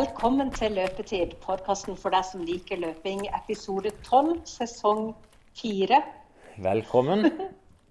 [0.00, 5.10] Velkommen til Løpetid, podkasten for deg som liker løping, episode 12, sesong
[5.60, 5.98] 4.
[6.64, 7.26] Velkommen.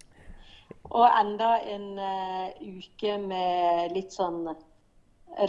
[0.98, 4.40] Og enda en uh, uke med litt sånn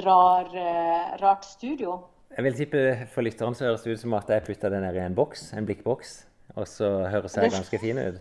[0.04, 1.96] rar, uh, rart studio.
[2.34, 5.00] Jeg vil tippe For lytteren så høres det ut som at jeg putta det ned
[5.00, 6.14] i en boks, en blikkboks,
[6.58, 8.20] og så høres jeg ganske fin ut.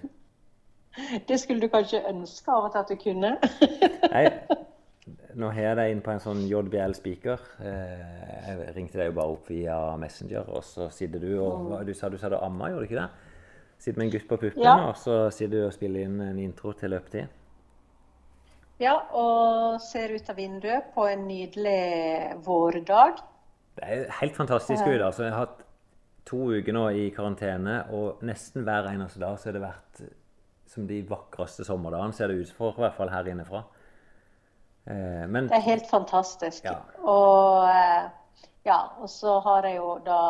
[1.27, 3.35] Det skulle du kanskje ønske av og til at du kunne.
[4.15, 4.25] Nei,
[5.37, 7.41] nå har jeg deg inn på en sånn JBL-spiker.
[7.61, 11.93] Eh, jeg ringte deg jo bare opp via Messenger, og så sitter du og Du
[11.93, 13.09] sa du sa du amma, gjorde du ikke det?
[13.79, 14.89] Sitter med en gutt på puppene, Ja.
[14.89, 17.27] og så sitter du og spiller inn en intro til løpetid.
[18.79, 23.19] Ja, og ser ut av vinduet på en nydelig vårdag.
[23.75, 25.01] Det er helt fantastisk ut.
[25.01, 25.23] altså.
[25.23, 25.63] Jeg har hatt
[26.25, 30.01] to uker nå i karantene, og nesten hver eneste dag så har det vært
[30.69, 33.63] som de vakreste sommerdagene, ser det ut for, i hvert fall her innefra.
[34.87, 36.63] Eh, men Det er helt fantastisk.
[36.65, 36.77] Ja.
[37.03, 38.09] Og, eh,
[38.65, 40.21] ja, og så har jeg jo da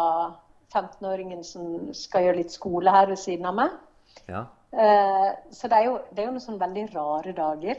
[0.73, 3.71] 15-åringen som skal gjøre litt skole her ved siden av meg.
[4.27, 4.45] ja.
[4.71, 7.75] Eh, Så det er jo, det er jo noen sånne veldig rare dager.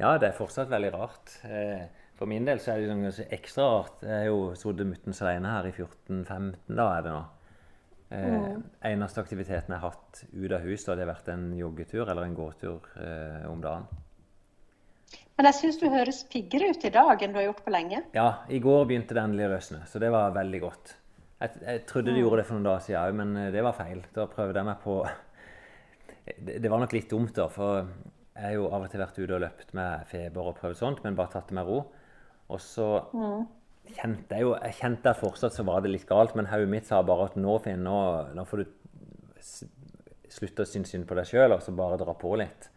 [0.00, 1.38] Ja, det er fortsatt veldig rart.
[1.44, 1.86] Eh,
[2.18, 4.00] For min del så er det noe ekstra rart.
[4.02, 7.24] Jeg har jo sittet muttens alene her i 14-15 da er det nå.
[8.10, 8.56] Eh,
[8.90, 12.24] Eneste aktiviteten jeg har hatt ut av hus, da, det har vært en joggetur eller
[12.24, 12.80] en gåtur
[13.52, 13.86] om dagen.
[15.38, 18.00] Men jeg syns du høres piggere ut i dag enn du har gjort på lenge.
[18.16, 20.94] Ja, i går begynte det endelig å løsne, så det var veldig godt.
[21.38, 23.76] Jeg, jeg trodde du gjorde det for noen dager siden òg, men eh, det var
[23.78, 24.00] feil.
[24.16, 24.96] Da prøvde jeg meg på
[26.48, 29.36] det, var nok litt dumt, da, for jeg har jo av og til vært ute
[29.36, 31.78] og løpt med feber og prøvd sånt, men bare tatt det med ro.
[32.48, 32.88] Og så
[33.94, 36.90] kjente jeg jo Jeg kjente at fortsatt så var det litt galt, men hodet mitt
[36.90, 38.00] sa bare at nå, Finn, nå,
[38.34, 39.38] nå får du
[40.34, 42.68] slutte å synes synd på deg sjøl, og så bare dra på litt.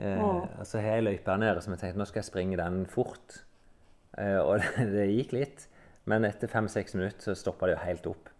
[0.00, 0.20] Eh,
[0.58, 3.42] og så har jeg løypa nede som jeg tenkte nå skal jeg springe den fort.
[4.18, 5.66] Eh, og det, det gikk litt,
[6.10, 8.30] men etter fem-seks minutter så stoppa det jo helt opp.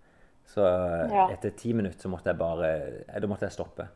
[0.50, 1.28] Så eh, Ja.
[1.32, 2.70] etter ti minutter så måtte jeg bare
[3.06, 3.87] eh, Da måtte jeg stoppe.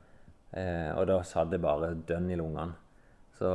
[0.56, 2.72] Eh, og da satt det bare dønn i lungene.
[3.38, 3.48] Så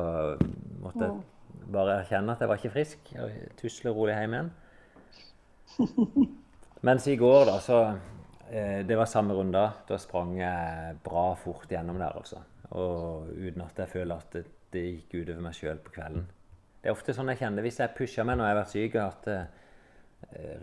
[0.83, 4.51] måtte jeg bare erkjenne at jeg var ikke frisk, og tusle rolig hjem igjen.
[6.87, 7.77] Mens i går, da, så
[8.51, 9.63] eh, Det var samme runde.
[9.89, 12.41] Da sprang jeg bra fort gjennom der, altså.
[12.79, 16.25] Og uten at jeg føler at det, det gikk utover meg sjøl på kvelden.
[16.81, 18.95] Det er ofte sånn jeg kjenner hvis jeg pusher meg når jeg har vært syk,
[18.99, 19.43] at uh,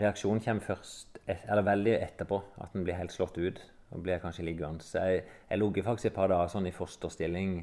[0.00, 2.40] reaksjonen kommer først, eller veldig etterpå.
[2.60, 3.60] At den blir helt slått ut.
[3.90, 4.84] Da blir kanskje liggende.
[4.86, 7.60] Så jeg, jeg lå faktisk et par dager sånn i fosterstilling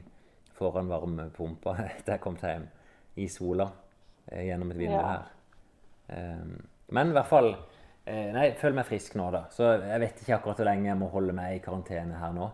[0.57, 2.67] foran varmepumpa etter jeg kom til hjem,
[3.21, 3.67] i sola,
[4.31, 5.33] eh, gjennom et vindu her.
[6.07, 6.55] Um,
[6.95, 9.43] men i hvert fall eh, Nei, jeg føler meg frisk nå, da.
[9.51, 12.47] Så jeg vet ikke akkurat hvor lenge jeg må holde meg i karantene her nå.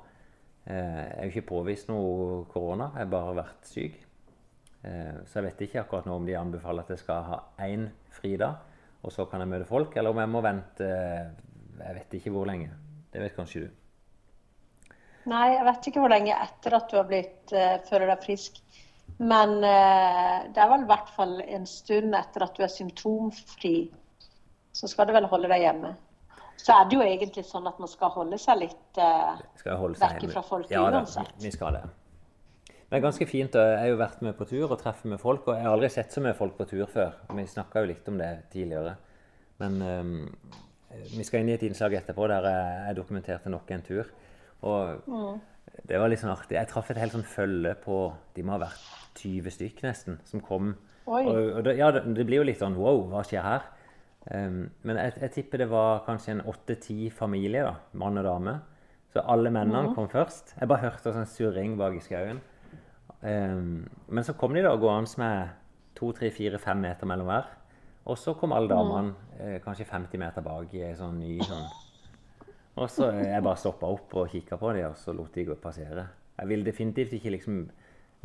[0.64, 3.98] Eh, jeg har ikke påvist noe korona, jeg har bare vært syk.
[4.84, 7.90] Eh, så jeg vet ikke akkurat nå om de anbefaler at jeg skal ha én
[8.16, 8.62] fridag,
[9.04, 11.32] og så kan jeg møte folk, eller om jeg må vente eh,
[11.74, 12.70] Jeg vet ikke hvor lenge.
[13.12, 13.72] Det vet kanskje du.
[15.28, 18.60] Nei, jeg vet ikke hvor lenge etter at du har blitt uh, føler deg frisk.
[19.18, 23.76] Men uh, det er vel i hvert fall en stund etter at du er symptomfri,
[24.76, 25.94] så skal du vel holde deg hjemme.
[26.64, 29.36] Så er det jo egentlig sånn at man skal holde seg litt uh,
[29.82, 31.34] holde seg Vekk fra folk ja, uansett.
[31.36, 31.84] Ja, vi skal det.
[32.94, 33.56] Det er ganske fint.
[33.58, 35.48] Jeg har jo vært med på tur og treffer med folk.
[35.50, 37.16] Og jeg har aldri sett så mye folk på tur før.
[37.36, 38.94] Vi snakka jo litt om det tidligere.
[39.60, 40.14] Men um,
[41.16, 44.14] vi skal inn i et innslag etterpå der jeg, jeg dokumenterte nok en tur.
[44.64, 45.42] Og Mm.
[45.90, 46.56] det var litt sånn artig.
[46.56, 47.98] Jeg traff et helt sånn følge på
[48.36, 50.76] De må ha vært 20 stykk nesten, som kom.
[51.06, 51.26] Oi.
[51.28, 53.66] Og, og det, ja, det, det blir jo litt sånn wow, hva skjer her?
[54.32, 58.56] Ehm, men jeg, jeg tipper det var kanskje en åtte-ti familier, da, mann og dame.
[59.14, 60.56] Så alle mennene kom først.
[60.58, 62.40] Jeg bare hørte sånn surring bak i skauen.
[63.24, 65.52] Um, men så kom de da gående med
[65.96, 67.52] to, tre, fire, fem meter mellom hver.
[68.10, 71.70] Og så kom alle damene eh, kanskje 50 meter bak i ei sånn ny sånn
[72.76, 75.46] Og så eh, jeg bare stoppa opp og kikka på dem, og så lot de
[75.48, 76.08] gå passere.
[76.36, 77.62] Jeg ville definitivt ikke liksom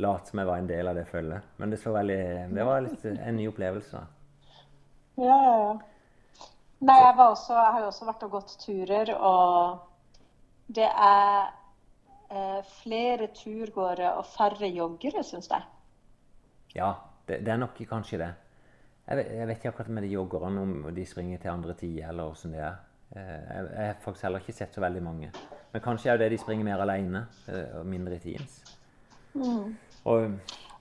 [0.03, 2.19] late som jeg var en del av det følget, men det, så veldig,
[2.55, 3.99] det var litt en ny opplevelse.
[4.01, 4.57] da.
[5.19, 5.71] Ja, ja, ja.
[6.79, 9.79] Nei, jeg, var også, jeg har jo også vært og gått turer, og
[10.71, 11.49] det er
[12.31, 15.65] eh, flere turgåere og færre joggere, syns jeg.
[16.77, 16.93] Ja,
[17.27, 18.29] det, det er nok kanskje det.
[19.09, 22.11] Jeg vet, jeg vet ikke akkurat med de joggerne om de springer til andre tider,
[22.13, 22.79] eller åssen det er.
[23.15, 25.31] Eh, Jeg, jeg har faktisk heller ikke sett så veldig mange.
[25.73, 28.61] Men kanskje er det de springer mer alene eh, og mindre i teams.
[30.05, 30.31] Og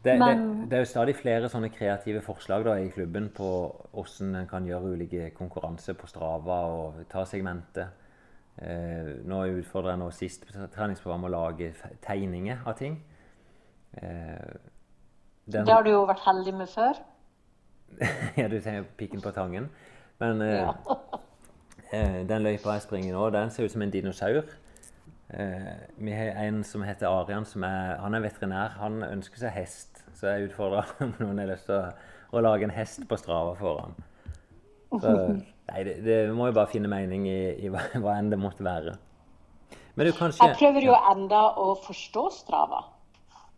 [0.09, 3.49] det, det, Men- det er jo stadig flere sånne kreative forslag da, i klubben på
[3.93, 7.89] hvordan en kan gjøre ulike konkurranser på Strava og ta segmentet.
[8.59, 11.69] Eh, nå utfordrer jeg nå sist på treningsprogram å lage
[12.03, 12.97] tegninger av ting.
[13.97, 14.57] Eh,
[15.47, 16.99] den- Det har du jo vært heldig med før.
[18.37, 19.69] ja, du tenker pikken på tangen.
[20.21, 20.73] Men eh, Ja.
[21.93, 24.43] eh, den løypa jeg springer nå, den ser ut som en dinosaur.
[25.31, 28.69] Eh, vi har en som heter Arian, som er, han er veterinær.
[28.81, 29.98] Han ønsker seg hest.
[30.19, 31.91] Så jeg utfordrer om noen har lyst til å,
[32.35, 33.97] å lage en hest på Strava for ham.
[34.89, 35.13] Så,
[35.69, 38.65] nei, det, det må jo bare finne mening i, i hva, hva enn det måtte
[38.67, 38.97] være.
[39.99, 42.85] Men du kanskje Jeg prøver jo enda å forstå Strava.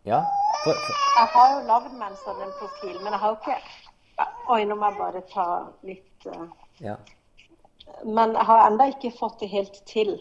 [0.09, 0.23] Ja?
[0.63, 3.57] For, for, Jeg har jo lagd meg en sånn profil, men jeg har jo ikke
[4.53, 5.45] Oi, nå må jeg bare ta
[5.87, 6.43] litt uh...
[6.83, 6.97] ja.
[8.05, 10.11] Men jeg har enda ikke fått det helt til.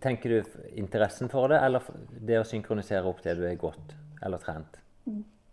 [0.00, 1.84] Tenker du interessen for det, eller
[2.24, 3.92] det å synkronisere opp det du er godt
[4.24, 4.80] eller trent?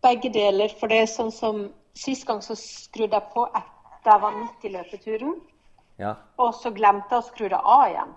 [0.04, 0.74] Begge deler.
[0.80, 4.64] For det er sånn som Sist gang så skrudde jeg på etter jeg var midt
[4.64, 5.34] i løpeturen,
[6.00, 6.14] Ja.
[6.40, 8.14] og så glemte jeg å skru det av igjen.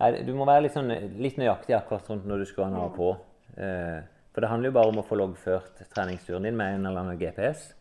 [0.00, 0.90] Nei, du må være sånn,
[1.22, 3.12] litt nøyaktig akkurat rundt når du skrur den av på.
[3.56, 4.02] Eh,
[4.34, 7.18] for det handler jo bare om å få loggført treningsturen din med en eller annen
[7.18, 7.72] GPS.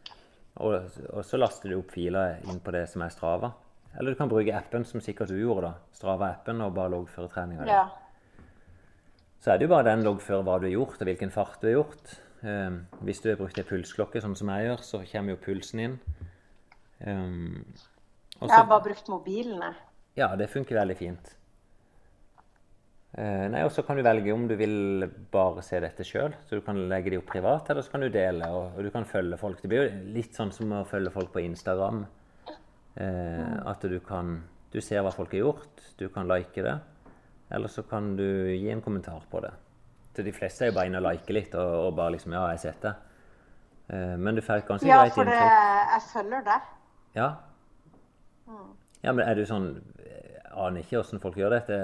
[0.62, 3.50] Og, og så laster du opp filer inn på det som er Strava.
[3.98, 5.74] Eller du kan bruke appen som sikkert du gjorde, da.
[5.98, 7.74] Strava-appen, og bare loggføre treninga di.
[7.74, 7.88] Ja.
[9.42, 11.68] Så er det jo bare den loggfører hva du har gjort, og hvilken fart du
[11.72, 12.20] har gjort.
[12.44, 12.72] Eh,
[13.08, 16.00] hvis du har brukt ei pulsklokke, sånn som jeg gjør, så kommer jo pulsen inn.
[17.04, 17.64] Um,
[18.40, 19.74] også, Jeg har bare brukt mobilene.
[20.16, 21.34] ja, det funker veldig fint.
[23.14, 26.58] Eh, nei, og så kan du velge om du vil bare se dette sjøl, så
[26.58, 29.06] du kan legge det opp privat, eller så kan du dele, og, og du kan
[29.06, 29.62] følge folk.
[29.62, 32.08] Det blir jo litt sånn som å følge folk på Instagram.
[32.98, 34.44] Eh, at du kan
[34.74, 36.80] Du ser hva folk har gjort, du kan like det,
[37.54, 39.52] eller så kan du gi en kommentar på det.
[40.16, 42.44] Så de fleste er jo bare inne og liker litt, og, og bare liksom Ja,
[42.52, 42.94] jeg har sett det.
[43.90, 45.34] Eh, men du får et ganske Ja, greit inntrykk.
[45.34, 46.60] Ja, for jeg følger det.
[47.16, 47.30] Ja.
[49.04, 49.68] ja, men er du sånn
[50.04, 51.78] Jeg aner ikke åssen folk gjør dette.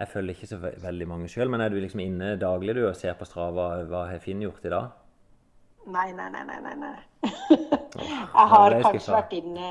[0.00, 2.82] Jeg følger ikke så ve veldig mange sjøl, men er du liksom inne daglig du
[2.88, 4.88] og ser på Strava hva har Finn gjort i dag?
[5.90, 6.74] Nei, nei, nei, nei.
[6.80, 6.94] nei,
[7.24, 9.70] jeg har det er kanskje vært inne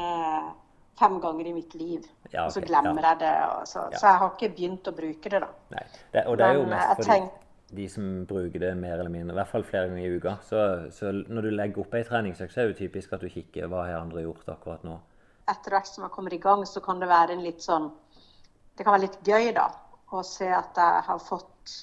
[1.00, 3.12] fem ganger i mitt liv, Ja, og så glemmer ja.
[3.14, 3.34] jeg det.
[3.72, 3.98] Så, Ja.
[4.02, 5.50] så jeg har ikke begynt å bruke det, da.
[5.76, 5.84] Nei.
[6.14, 7.38] Det, og det er jo mest fordi tenk-
[7.76, 10.38] de som bruker det mer eller mindre, i hvert fall flere ganger i uka.
[10.46, 10.62] Så,
[10.96, 13.68] så når du legger opp ei treningsøkt, så er det jo typisk at du kikker
[13.70, 14.96] hva har andre gjort akkurat nå.
[15.50, 17.92] Etter hvert som jeg kommer i gang, så kan det være en litt sånn
[18.78, 19.66] Det kan være litt gøy, da,
[20.16, 21.74] å se at jeg har fått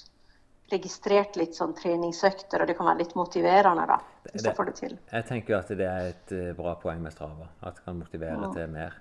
[0.71, 3.99] registrert litt sånn treningsøkter, og det kan være litt motiverende, da,
[4.31, 4.97] hvis Det- jeg får det til.
[5.11, 7.47] Jeg tenker jo at det er et eh, bra poeng med Strava.
[7.61, 8.93] At det kan motivere til mer.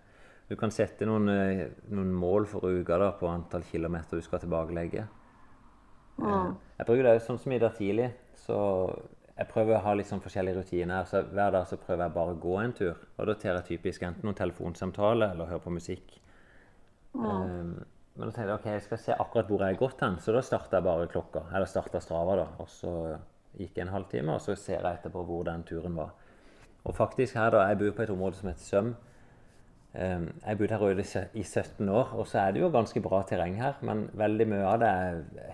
[0.48, 4.38] Du kan sette noen, eh, noen mål for uka da, på antall kilometer du skal
[4.40, 5.08] tilbakelegge.
[6.22, 8.10] Eh, Jeg bruker det sånn som i dag tidlig.
[8.46, 8.56] Så
[9.36, 11.04] jeg prøver å ha litt sånn forskjellige rutiner.
[11.08, 12.96] Så hver dag så prøver jeg bare å gå en tur.
[13.18, 16.18] Og da tar jeg typisk enten noen telefonsamtale eller hører på musikk.
[17.16, 17.82] Eh,
[18.16, 20.14] Men da tenkte jeg ok, jeg skal se akkurat hvor jeg har gått hen.
[20.24, 21.42] Så da starta jeg bare klokka.
[21.52, 22.46] Eller starta Strava, da.
[22.60, 22.92] Og så
[23.58, 26.10] gikk jeg en halvtime, og så ser jeg etterpå hvor den turen var.
[26.86, 28.96] Og faktisk her da, Jeg bor på et område som heter Søm.
[29.96, 33.22] Eh, Jeg bodde her ute i 17 år, og så er det jo ganske bra
[33.28, 33.78] terreng her.
[33.82, 34.90] Men veldig mye av det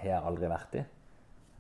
[0.00, 0.84] har jeg aldri vært i.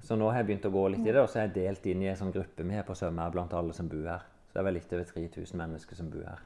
[0.02, 1.86] Så nå har jeg begynt å gå litt i det, og så er jeg delt
[1.86, 4.24] inn i en sånn gruppe vi har på Sømmer blant alle som bor her.
[4.48, 6.40] Så det er vel litt over 3000 mennesker som bor her.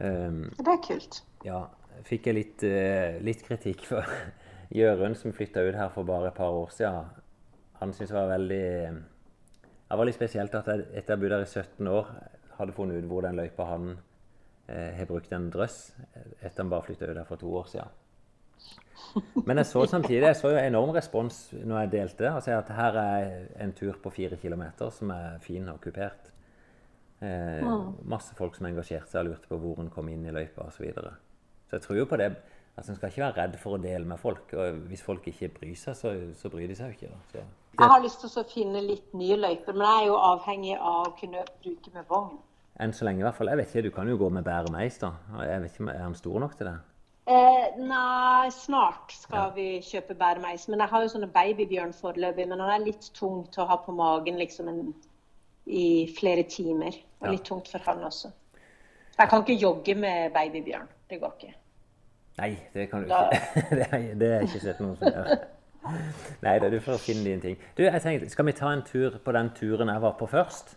[0.00, 1.20] Um, Det er kult.
[1.44, 1.66] ja,
[2.08, 4.06] fikk jeg litt, uh, litt kritikk for
[4.72, 7.04] Jørund, som flytta ut her for bare et par år siden.
[7.82, 9.02] Han syntes det var veldig
[9.90, 12.06] Det var litt spesielt at jeg etter jeg bodde her i 17 år,
[12.56, 13.98] hadde funnet ut hvor den løypa han
[14.70, 15.78] har brukt en drøss,
[16.40, 17.98] etter han bare flytta ut der for to år siden.
[19.46, 22.32] Men jeg så samtidig jeg så jo enorm respons når jeg delte det.
[22.34, 23.30] Altså at her er
[23.64, 26.30] en tur på fire kilometer som er fin og kupert.
[27.20, 27.66] Eh,
[28.08, 30.76] Masse folk som engasjerte seg og lurte på hvor en kom inn i løypa osv.
[30.76, 31.14] Så, videre.
[31.68, 32.30] så jeg tror jo på det.
[32.76, 34.52] Altså, En skal ikke være redd for å dele med folk.
[34.54, 37.16] og Hvis folk ikke bryr seg, så, så bryr de seg jo ikke.
[37.32, 37.42] Så,
[37.80, 41.08] Jeg har lyst til å finne litt nye løyper, men jeg er jo avhengig av
[41.08, 42.38] å kunne bruke med vogn.
[42.80, 43.48] Enn så lenge i hvert fall.
[43.52, 45.10] Jeg vet ikke, Du kan jo gå med bære meis, da.
[45.40, 46.78] Jeg vet ikke, Er han stor nok til det?
[47.30, 50.68] Eh, nei, snart skal vi kjøpe bæremeis.
[50.68, 52.48] Men jeg har jo sånne babybjørn foreløpig.
[52.48, 54.94] Men han er litt tung til å ha på magen liksom en,
[55.66, 56.96] i flere timer.
[57.20, 57.30] Og Ja.
[57.36, 58.32] litt tungt for han også.
[59.18, 60.88] Jeg kan ikke jogge med babybjørn.
[61.10, 61.54] Det går ikke.
[62.38, 63.66] Nei, det kan du Da- ikke.
[63.70, 65.38] Det det har jeg ikke sett noen som gjør.
[66.42, 67.56] Nei da, du får finne dine ting.
[67.76, 70.76] Du, jeg tenkte, Skal vi ta en tur på den turen jeg var på først?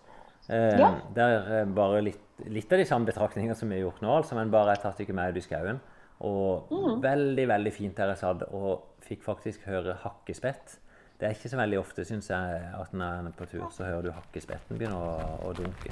[0.49, 0.89] Eh, Ja.
[1.15, 4.51] Der bare litt, litt av de samme betraktningene som vi har gjort nå, altså, men
[4.51, 5.79] bare jeg tatt ikke med ut i skauen.
[6.23, 6.69] Og
[7.03, 10.77] veldig, veldig fint der jeg satt og fikk faktisk høre hakkespett.
[11.19, 13.83] Det er ikke så veldig ofte, syns jeg, at når jeg er på tur, så
[13.87, 15.91] hører du hakkespetten begynne å, å dunke.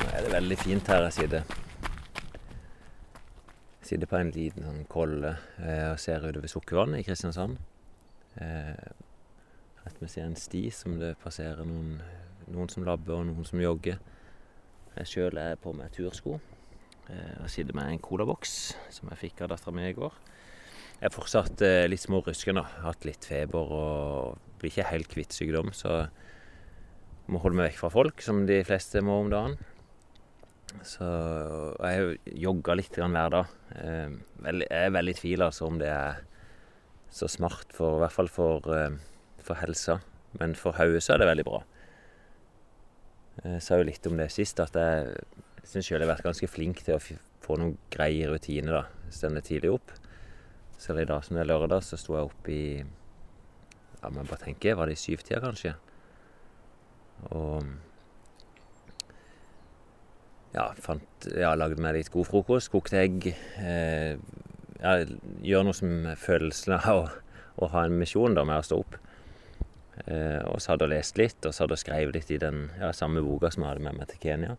[0.00, 1.44] Nå er det veldig fint her jeg sitter.
[3.80, 7.56] Jeg sitter på en liten sånn kolle eh, og ser utover Sukkervannet i Kristiansand.
[8.40, 8.74] Eh,
[9.84, 11.98] rett ved siden en sti som det passerer noen,
[12.50, 14.00] noen som labber og noen som jogger.
[14.96, 16.38] Jeg sjøl er på med tursko.
[17.10, 20.14] Jeg sitter med en colaboks som jeg fikk av dattera mi i går.
[21.00, 22.60] Jeg er fortsatt litt smårusken.
[22.84, 25.72] Hatt litt feber og blir ikke helt kvitt sykdom.
[25.72, 26.04] Så
[27.30, 29.56] må holde meg vekk fra folk, som de fleste må om dagen.
[30.86, 31.06] Så
[31.80, 33.54] jeg jogga litt hver dag.
[33.74, 36.20] Jeg er veldig i tvil altså, om det er
[37.10, 38.68] så smart, for, i hvert fall for,
[39.50, 40.00] for helsa.
[40.38, 41.64] Men for hodet er det veldig bra.
[43.40, 46.48] Jeg sa jo litt om det sist, at jeg syns sjøl jeg har vært ganske
[46.50, 47.02] flink til å
[47.40, 48.80] få noen greie rutiner.
[48.80, 49.10] da.
[49.10, 49.92] Stende tidlig opp.
[50.80, 52.62] Selv i dag som det er lørdag, så sto jeg opp i
[54.00, 55.74] Ja, jeg bare tenke, var det i syvtida, kanskje?
[57.36, 57.66] Og
[60.54, 62.70] ja, fant Ja, lagde meg litt god frokost.
[62.72, 63.28] Kokte egg.
[63.60, 64.16] Eh,
[64.80, 64.94] ja,
[65.44, 67.04] gjør noe som følelsen av å,
[67.60, 68.96] å ha en misjon da, med å stå opp.
[70.06, 72.92] Eh, og hadde jeg lest litt, og så hadde jeg skrevet litt i den ja,
[72.96, 74.56] samme boka som jeg hadde med meg til Kenya.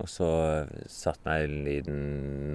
[0.00, 0.28] Og så
[0.88, 2.00] satte jeg en liten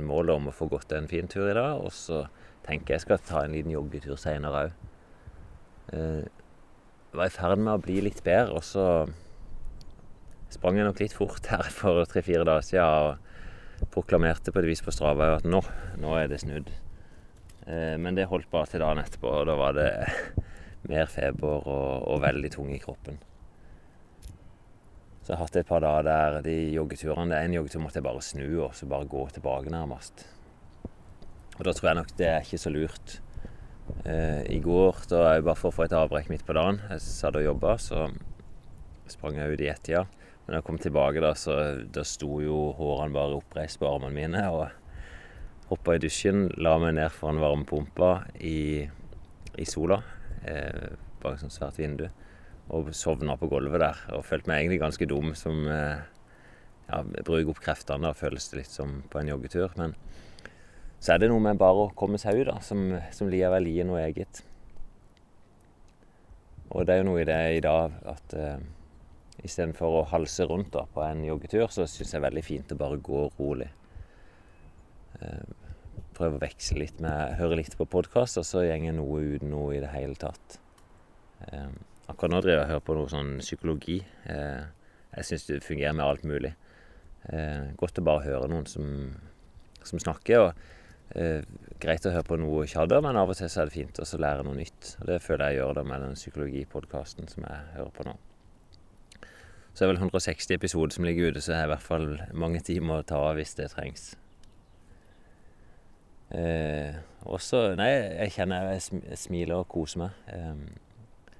[0.10, 1.78] mål om å få gått en fin tur i dag.
[1.84, 2.24] Og så
[2.66, 4.74] tenker jeg jeg skal ta en liten joggetur seinere òg.
[5.94, 6.26] Eh,
[7.18, 9.08] var i ferd med å bli litt bedre, og så
[10.54, 13.14] sprang jeg nok litt fort her for tre-fire dager siden
[13.78, 15.62] og proklamerte på et vis på Strava at nå,
[16.02, 16.72] nå er det snudd.
[17.68, 19.90] Eh, men det holdt bare til dagen etterpå, og da var det
[20.92, 23.20] mer feber og, og veldig tung i kroppen.
[25.28, 28.06] Så jeg hatt et par dager der de joggeturene Det er En joggetur måtte jeg
[28.06, 30.24] bare snu og så bare gå tilbake, nærmest.
[31.58, 33.18] Og da tror jeg nok det er ikke så lurt.
[34.08, 37.04] Eh, I går, da jeg bare for å få et avbrekk midt på dagen, jeg
[37.04, 38.08] satt og jobba, så
[39.12, 40.06] sprang jeg ut i ett-tida.
[40.46, 41.58] Men da jeg kom tilbake, da, så
[41.92, 44.46] da sto jo hårene bare oppreist på armene mine.
[44.56, 44.70] Og
[45.70, 48.12] hoppa i dusjen, la meg ned foran varmepumpa
[48.46, 48.88] i,
[49.58, 50.00] i sola.
[50.48, 52.08] Eh, bak sånn svært vindu
[52.74, 54.04] og sovna på gulvet der.
[54.16, 56.04] Og følte meg egentlig ganske dum som eh,
[56.88, 58.12] ja, bruker opp kreftene.
[58.12, 59.76] Og føles det litt som på en joggetur.
[59.80, 59.96] Men
[61.00, 63.88] så er det noe med bare å komme seg ut, da, som, som likevel gir
[63.88, 64.42] noe eget.
[66.74, 68.58] Og det er jo noe i det i dag at eh,
[69.48, 72.74] istedenfor å halse rundt da, på en joggetur, så syns jeg det er veldig fint
[72.74, 73.70] å bare gå rolig.
[75.22, 75.68] Uh,
[76.18, 79.76] prøve å veksle litt med Høre litt på podkast, og så går noe uten noe
[79.78, 80.58] i det hele tatt.
[81.46, 81.70] Eh,
[82.08, 83.98] Akkurat nå driver jeg og hører på noe sånn psykologi.
[84.32, 84.64] Eh,
[85.18, 86.54] jeg syns det fungerer med alt mulig.
[87.28, 88.86] Eh, godt å bare høre noen som,
[89.84, 90.46] som snakker.
[90.46, 91.44] og eh,
[91.84, 94.22] Greit å høre på noe kjadder, men av og til så er det fint å
[94.24, 94.94] lære noe nytt.
[95.02, 98.16] Og Det føler jeg gjør da med den psykologipodkasten som jeg hører på nå.
[99.74, 102.08] Så er det vel 160 episoder som ligger ute, så er det i hvert fall
[102.34, 104.14] mange timer å ta av hvis det trengs.
[106.36, 110.18] Eh, også Nei, jeg kjenner jeg smiler og koser meg.
[110.34, 111.38] Eh,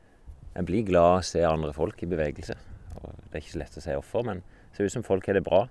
[0.58, 2.56] jeg blir glad av å se andre folk i bevegelse.
[2.98, 5.28] Og det er ikke så lett å si hvorfor, men det ser ut som folk
[5.30, 5.66] har det bra.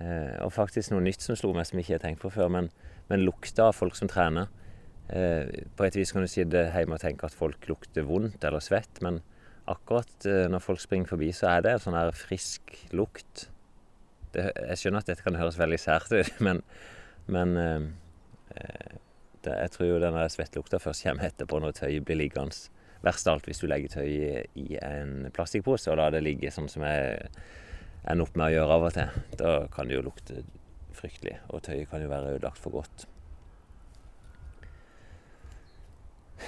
[0.00, 2.70] Eh, og faktisk noe nytt som slo meg som ikke har tenkt på før, men,
[3.10, 4.50] men lukta av folk som trener.
[5.08, 8.44] Eh, på et vis kan du si det hjemme og tenke at folk lukter vondt
[8.44, 9.20] eller svett, men
[9.70, 13.48] akkurat eh, når folk springer forbi, så er det en sånn her frisk lukt.
[14.34, 16.64] Det, jeg skjønner at dette kan høres veldig sært ut, men,
[17.30, 17.90] men eh,
[19.44, 22.56] det, jeg tror jo den svettelukta først kommer etterpå når tøyet blir liggende.
[23.04, 26.70] Verst av alt hvis du legger tøyet i en plastikkpose og lar det ligge sånn
[26.72, 27.18] som jeg
[28.08, 29.18] ender opp med å gjøre av og til.
[29.40, 30.44] Da kan det jo lukte
[30.96, 33.08] fryktelig, og tøyet kan jo være ødelagt for godt.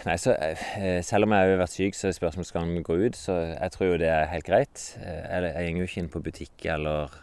[0.05, 3.17] Nei, så eh, Selv om jeg har vært syk, så er spørsmålet skal gå ut.
[3.17, 4.83] Så jeg tror jo det er helt greit.
[5.01, 7.17] Jeg, jeg går jo ikke inn på butikk eller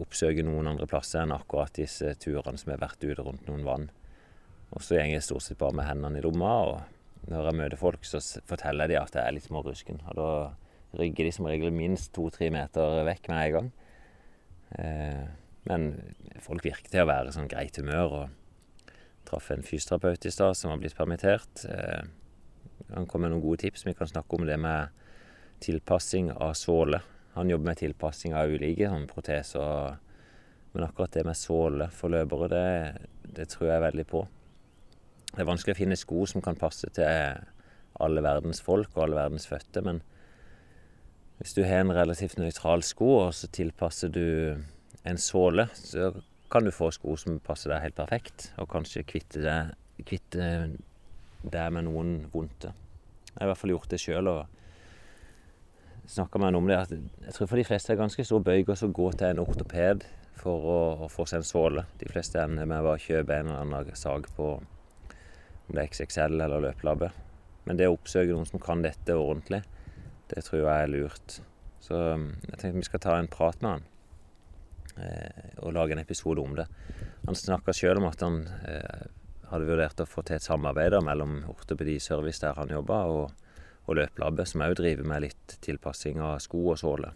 [0.00, 3.90] oppsøker noen andre plasser enn akkurat disse turene som har vært ute rundt noen vann.
[4.72, 6.76] Og så går jeg stort sett bare med hendene i lomma og
[7.30, 8.18] når jeg møter folk, så
[8.48, 10.00] forteller de at jeg er litt smårusken.
[10.10, 10.30] Og da
[10.98, 13.68] rygger de som regel minst to-tre meter vekk med en gang.
[14.82, 15.22] Eh,
[15.70, 15.86] men
[16.42, 18.16] folk virker til å være sånn greit humør.
[18.24, 18.90] og
[19.28, 21.62] Traff en fysioterapeut i stad som har blitt permittert.
[21.68, 22.02] Eh,
[22.90, 23.86] han kom med noen gode tips.
[23.86, 24.90] Vi kan snakke om det med
[25.62, 27.04] tilpassing av såle.
[27.34, 29.98] Han jobber med tilpassing av ulike sånn proteser.
[30.72, 34.22] Men akkurat det med såle for løpere, det, det tror jeg veldig på.
[35.32, 37.40] Det er vanskelig å finne sko som kan passe til
[38.02, 40.00] alle verdens folk og alle verdens fødte, men
[41.42, 44.26] hvis du har en relativt nøytral sko, og så tilpasser du
[45.08, 46.12] en såle, så
[46.52, 49.72] kan du få sko som passer deg helt perfekt, og kanskje kvitte deg,
[50.06, 50.48] kvitte
[51.42, 52.70] deg med noen vondte.
[53.32, 54.61] Jeg har i hvert fall gjort det sjøl og
[56.06, 56.78] snakka med han om det.
[56.78, 60.04] at Jeg tror for de fleste er ganske stor bøyg å gå til en ortoped
[60.42, 61.84] for å, å få seg en såle.
[62.00, 66.40] De fleste ender med å kjøpe en eller annen sag på om det er XXL
[66.40, 67.12] eller løpelabbe.
[67.64, 69.62] Men det å oppsøke noen som kan dette ordentlig,
[70.32, 71.40] Det tror jeg er lurt.
[71.84, 73.88] Så jeg tenkte vi skal ta en prat med han
[75.60, 76.64] og lage en episode om det.
[77.26, 78.46] Han snakka sjøl om at han
[79.52, 83.41] hadde vurdert å få til et samarbeid mellom ortopediservice der han jobba, og,
[83.86, 87.12] og Løplabbet, som òg driver med litt tilpassing av sko og såle.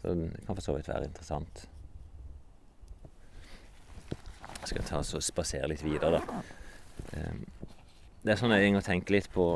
[0.00, 1.66] Så det kan for så vidt være interessant.
[4.60, 6.40] Jeg skal ta og spasere litt videre, da.
[7.16, 7.44] Ehm,
[8.22, 9.46] det er sånn jeg går og tenker litt på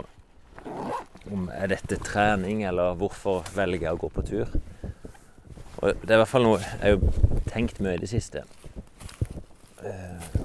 [1.32, 4.52] om er dette trening, eller hvorfor velger jeg å gå på tur.
[5.80, 8.44] Og det er i hvert fall noe jeg har tenkt mye i det siste.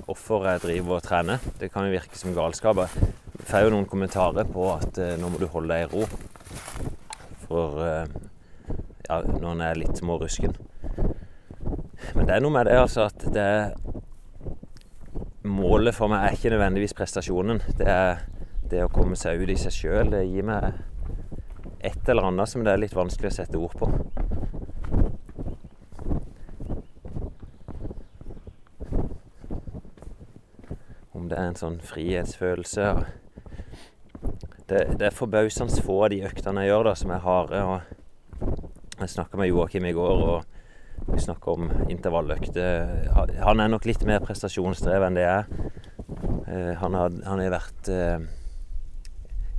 [0.07, 1.43] Hvorfor jeg driver og trener.
[1.59, 2.81] Det kan jo virke som galskap.
[3.39, 6.03] Jeg får jo noen kommentarer på at eh, nå må du holde deg i ro.
[7.47, 8.17] For eh,
[9.07, 10.53] ja, når en er litt smårusken.
[12.13, 13.49] Men det er noe med det altså at det
[15.49, 17.61] Målet for meg er ikke nødvendigvis prestasjonen.
[17.79, 18.19] Det er
[18.69, 20.11] det å komme seg ut i seg sjøl.
[20.11, 20.75] Det gir meg
[21.79, 23.87] et eller annet som det er litt vanskelig å sette ord på.
[31.15, 32.91] Om det er en sånn frihetsfølelse.
[34.69, 37.61] Det, det er forbausende få av de øktene jeg gjør da, som er harde.
[37.65, 40.25] og Jeg snakka med Joakim i går.
[40.29, 40.57] og
[41.07, 43.09] vi snakka om intervalløkter.
[43.41, 45.69] Han er nok litt mer prestasjonsdrevet enn det jeg er.
[46.49, 48.25] Eh, han har, han har vært, eh,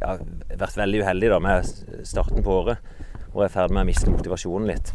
[0.03, 0.17] ja,
[0.61, 1.73] vært veldig uheldig da, med
[2.07, 2.93] starten på året.
[3.33, 4.93] Og er i ferd med å miste motivasjonen litt.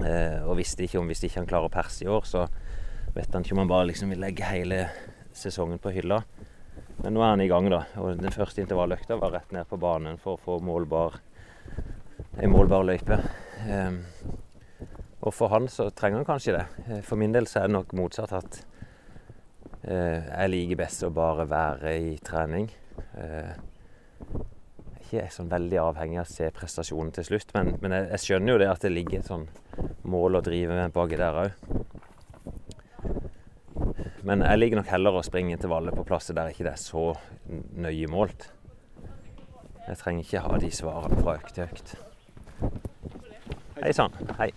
[0.00, 2.46] Eh, og visste ikke om hvis ikke han klarer å perse i år, så
[3.14, 4.88] vet han ikke om han bare liksom vil legge hele
[5.34, 6.22] sesongen på hylla.
[7.02, 7.82] Men nå er han i gang, da.
[8.00, 11.18] Og den første intervalløkta var rett ned på banen for å få målbar,
[12.38, 13.18] ei målbar løype.
[15.24, 16.64] Og for han så trenger han kanskje det.
[16.86, 18.58] Eh, for min del så er det nok motsatt at
[19.88, 22.68] uh, jeg liker best å bare være i trening.
[23.16, 23.54] Uh,
[25.00, 28.24] ikke er sånn veldig avhengig av å se prestasjonen til slutt, men, men jeg, jeg,
[28.26, 29.46] skjønner jo det at det ligger et sånn
[30.10, 31.70] mål å drive med baki der òg.
[34.24, 37.10] Men jeg liker nok heller å springe intervallet på plasser der ikke det er så
[37.76, 38.46] nøye målt.
[39.84, 41.92] Jeg trenger ikke ha de svarene fra økt til økt.
[43.82, 44.16] Hei sann.
[44.38, 44.48] Hei.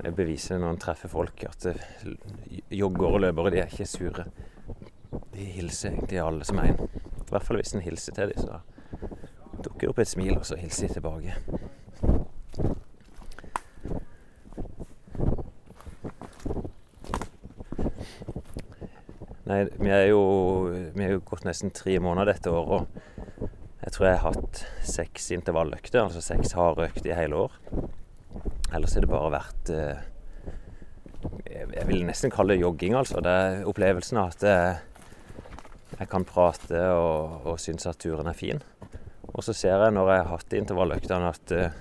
[0.00, 1.70] Det beviser når en treffer folk at
[2.74, 4.26] joggere og løpere de er ikke sure.
[5.30, 6.86] De hilser egentlig alle som er en.
[6.98, 8.58] I hvert fall hvis en hilser til dem, så
[9.62, 11.38] dukker det opp et smil, og så hilser de tilbake.
[19.50, 20.20] Nei, vi er jo,
[20.94, 23.48] vi har gått nesten tre måneder dette året, og
[23.80, 27.56] jeg tror jeg har hatt seks intervalløkter, altså seks harde økter i hele år.
[28.70, 30.04] Ellers har det bare vært eh,
[31.50, 33.18] Jeg vil nesten kalle det jogging, altså.
[33.24, 34.46] Det er opplevelsen av at
[36.00, 38.62] jeg kan prate og, og synes at turen er fin.
[39.34, 41.74] Og så ser jeg når jeg har hatt intervalløktene at eh,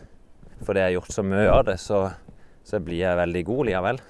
[0.66, 2.02] fordi jeg har gjort så mye av det, så,
[2.68, 4.02] så blir jeg veldig god likevel.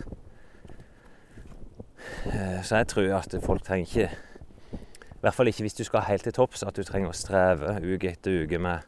[2.30, 6.08] Eh, så jeg tror at folk trenger ikke I hvert fall ikke hvis du skal
[6.08, 8.88] helt til topps, at du trenger å streve uke etter uke med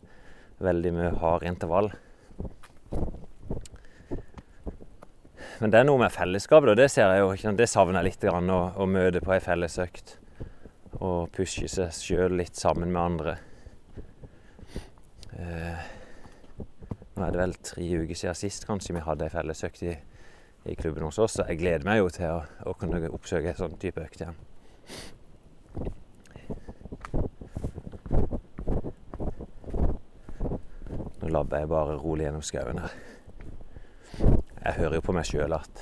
[0.64, 1.92] veldig mye hard intervall.
[5.62, 8.24] Men det er noe med fellesskapet, og det ser jeg jo, det savner jeg litt.
[8.32, 10.16] Å, å møte på ei fellesøkt.
[11.02, 13.36] Og pushe seg sjøl litt sammen med andre.
[15.36, 15.84] Eh,
[17.18, 19.96] nå er det vel tre uker siden sist kanskje vi hadde ei fellesøkt i,
[20.66, 21.38] i, klubben hos oss.
[21.38, 24.40] Så jeg gleder meg jo til å, å kunne oppsøke en sånn type økt igjen.
[31.22, 33.00] Nå labber jeg bare rolig gjennom skauen her
[34.62, 35.82] jeg hører jo på meg sjøl at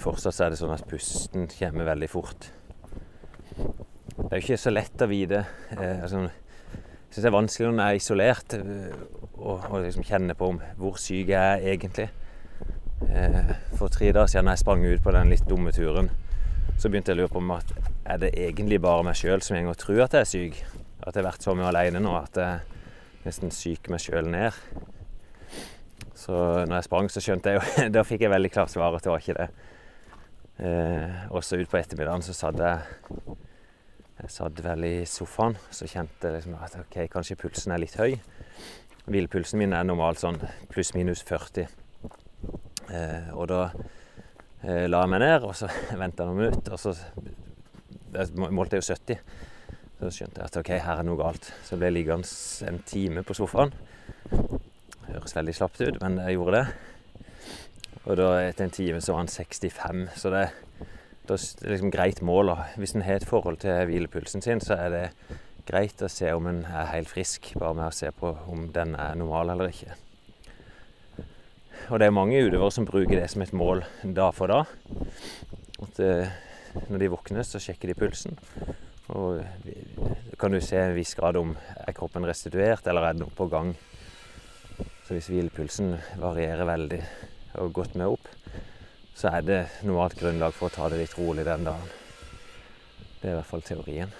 [0.00, 2.48] fortsatt er det sånn at pusten kommer veldig fort.
[3.54, 5.44] Det er jo ikke så lett å vite.
[5.76, 8.56] Eh, altså, jeg syns det er vanskelig når jeg er isolert,
[9.36, 12.08] å eh, liksom kjenne på om hvor syk jeg er egentlig.
[13.10, 16.10] Eh, for tre dager siden jeg sprang ut på den litt dumme turen,
[16.78, 19.58] så begynte jeg å lure på om at er det egentlig bare meg sjøl som
[19.58, 20.62] går og tror at jeg er syk?
[21.04, 24.56] At jeg har vært så mye aleine nå at jeg nesten syker meg sjøl ned.
[26.14, 29.04] Så når jeg sprang, så skjønte jeg jo Da fikk jeg veldig klart svar at
[29.04, 29.48] det var ikke det.
[30.64, 33.34] Eh, også utpå ettermiddagen så satt jeg
[34.20, 37.98] Jeg satt vel i sofaen så kjente jeg liksom at ok, kanskje pulsen er litt
[37.98, 38.14] høy.
[39.04, 40.38] Hvilepulsen min er normalt sånn
[40.70, 41.66] pluss-minus 40.
[42.90, 43.62] Eh, og da
[44.62, 45.70] eh, la jeg meg ned, og så
[46.02, 46.94] venta jeg noen minutter, og så
[48.50, 49.40] målte jeg jo 70.
[50.00, 51.50] Så skjønte jeg at ok, her er noe galt.
[51.64, 53.72] Så ble jeg liggende en time på sofaen
[55.14, 56.66] høres veldig slapt ut, men jeg gjorde det.
[58.04, 60.44] Og da etter en time så var han 65, så det,
[61.24, 62.52] det er liksom greit mål.
[62.80, 65.04] Hvis en har et forhold til hvilepulsen sin, så er det
[65.68, 68.96] greit å se om en er helt frisk, bare med å se på om den
[69.00, 69.96] er normal eller ikke.
[71.90, 73.82] Og det er mange utøvere som bruker det som et mål
[74.16, 74.62] da for da.
[75.84, 76.32] At eh,
[76.88, 78.38] når de våkner, så sjekker de pulsen.
[79.12, 79.42] Og
[80.40, 83.50] kan du se en viss grad om er kroppen restituert, eller er den oppe på
[83.52, 83.74] gang.
[85.04, 85.92] Så hvis hvilepulsen
[86.22, 87.02] varierer veldig
[87.60, 88.30] og godt med opp,
[89.14, 91.92] så er det normalt grunnlag for å ta det litt rolig den dagen.
[93.20, 94.16] Det er i hvert fall teorien.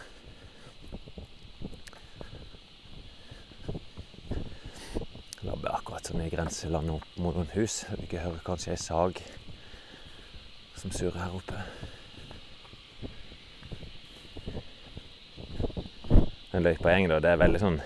[6.15, 7.81] Akkurat sånn i grenselandet opp mot noen hus.
[7.91, 9.17] Dere hører kanskje ei sag
[10.79, 11.59] som surrer her oppe.
[16.53, 17.81] Den løypegjengen, da, det er veldig sånn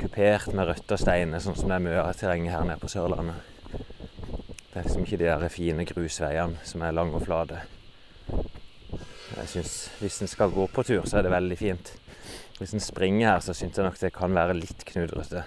[0.00, 2.88] kupert med røtter og steiner, sånn som det er mye av terrenget her nede på
[2.88, 3.44] Sørlandet.
[3.76, 7.66] Det er liksom ikke de der fine grusveiene som er lange og flate.
[8.32, 11.96] Jeg synes, Hvis en skal gå på tur, så er det veldig fint.
[12.56, 15.44] Hvis en springer her, så syns jeg nok det kan være litt knudrete.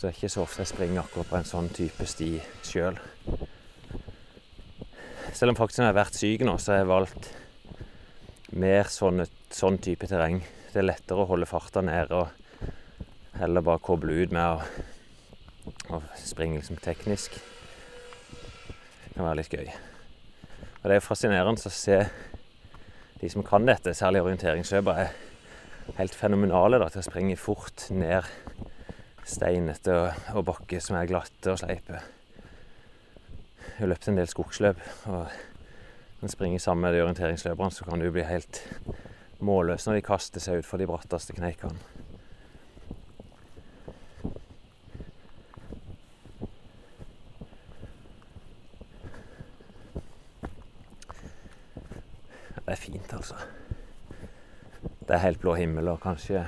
[0.00, 2.30] Så det er ikke så ofte jeg springer akkurat på en sånn type sti
[2.64, 2.94] sjøl.
[5.36, 7.28] Selv om faktisk jeg har vært syk nå, så har jeg valgt
[8.56, 10.38] mer sånne, sånn type terreng.
[10.72, 12.72] Det er lettere å holde farta nede og
[13.42, 14.64] heller bare koble ut med å,
[15.92, 17.36] å springe liksom teknisk.
[18.32, 19.68] Det kan være litt gøy.
[20.80, 22.00] Og det er fascinerende å se
[23.20, 25.10] de som kan dette, særlig orienteringsløpere,
[25.92, 28.24] er helt fenomenale da, til å springe fort ned
[29.30, 32.00] steinete og, og bakker som er glatte og sleipe.
[33.80, 34.80] Jeg har løpt en del skogsløp.
[35.06, 35.26] og
[36.20, 38.60] Når en springer sammen med de orienteringsløperne, så kan du bli helt
[39.40, 41.78] målløs når de kaster seg utfor de bratteste kneikene.
[52.70, 53.34] Det er fint, altså.
[55.00, 56.44] Det er helt blå himmel og kanskje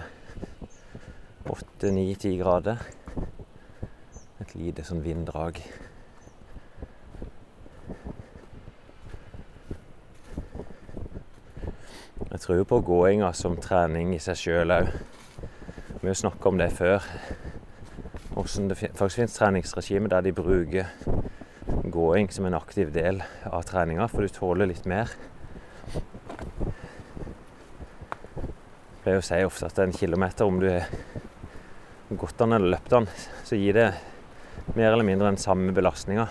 [1.51, 2.79] åtte, ni, ti grader.
[4.43, 5.59] Et lite sånn vinddrag.
[12.33, 14.93] Jeg tror på gåinga som trening i seg sjøl òg.
[16.01, 17.05] Vi har snakka om det før.
[18.33, 20.89] Hvordan det faktisk finnes treningsregime der de bruker
[21.93, 25.13] gåing som en aktiv del av treninga, for du tåler litt mer.
[29.03, 30.89] Jeg pleier å si ofte at en kilometer, om du har
[32.19, 33.07] gått den eller løpt den,
[33.45, 33.87] så gir det
[34.75, 36.27] mer eller mindre den samme belastninga.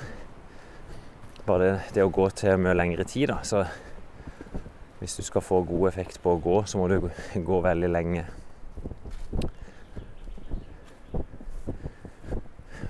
[1.46, 3.40] Bare det, det, å gå til mye lengre tid, da.
[3.44, 3.64] Så
[5.02, 7.00] hvis du skal få god effekt på å gå, så må du
[7.52, 8.28] gå veldig lenge.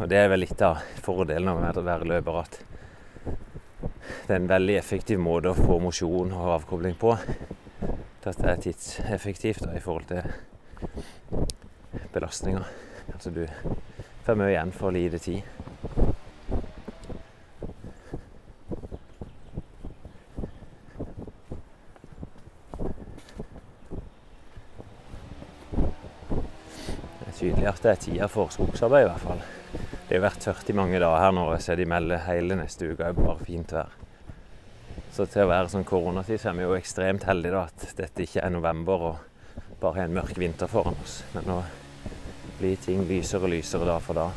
[0.01, 2.59] Og det er vel litt av fordelen med å være løper, at
[4.27, 7.15] det er en veldig effektiv måte å få mosjon og avkobling på.
[8.21, 10.21] Dette er tidseffektivt da, i forhold til
[12.13, 12.65] belastninga.
[13.21, 13.47] Altså du
[14.25, 15.41] får mye igjen for lite tid.
[27.19, 29.43] Det er tydelig at det er tida for skogsarbeid, i hvert fall.
[30.07, 31.43] Det har vært tørt i mange dager her nå.
[31.61, 33.93] Ser de melder hele neste uke er bare fint vær.
[35.13, 38.25] Så til å være sånn koronatid så er vi jo ekstremt heldige da, at dette
[38.25, 41.19] ikke er november og bare har en mørk vinter foran oss.
[41.37, 41.59] Men nå
[42.61, 44.27] blir ting lysere og lysere da for da.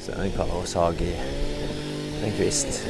[0.00, 1.12] Så er det en kar og sag i
[2.24, 2.86] en kvist.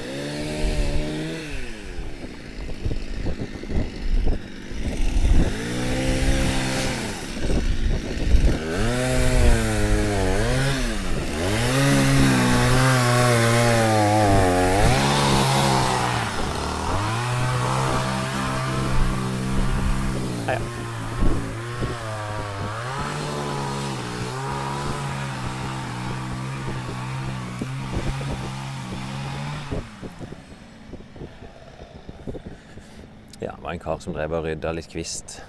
[33.77, 35.41] en kar som drev og rydda litt kvist.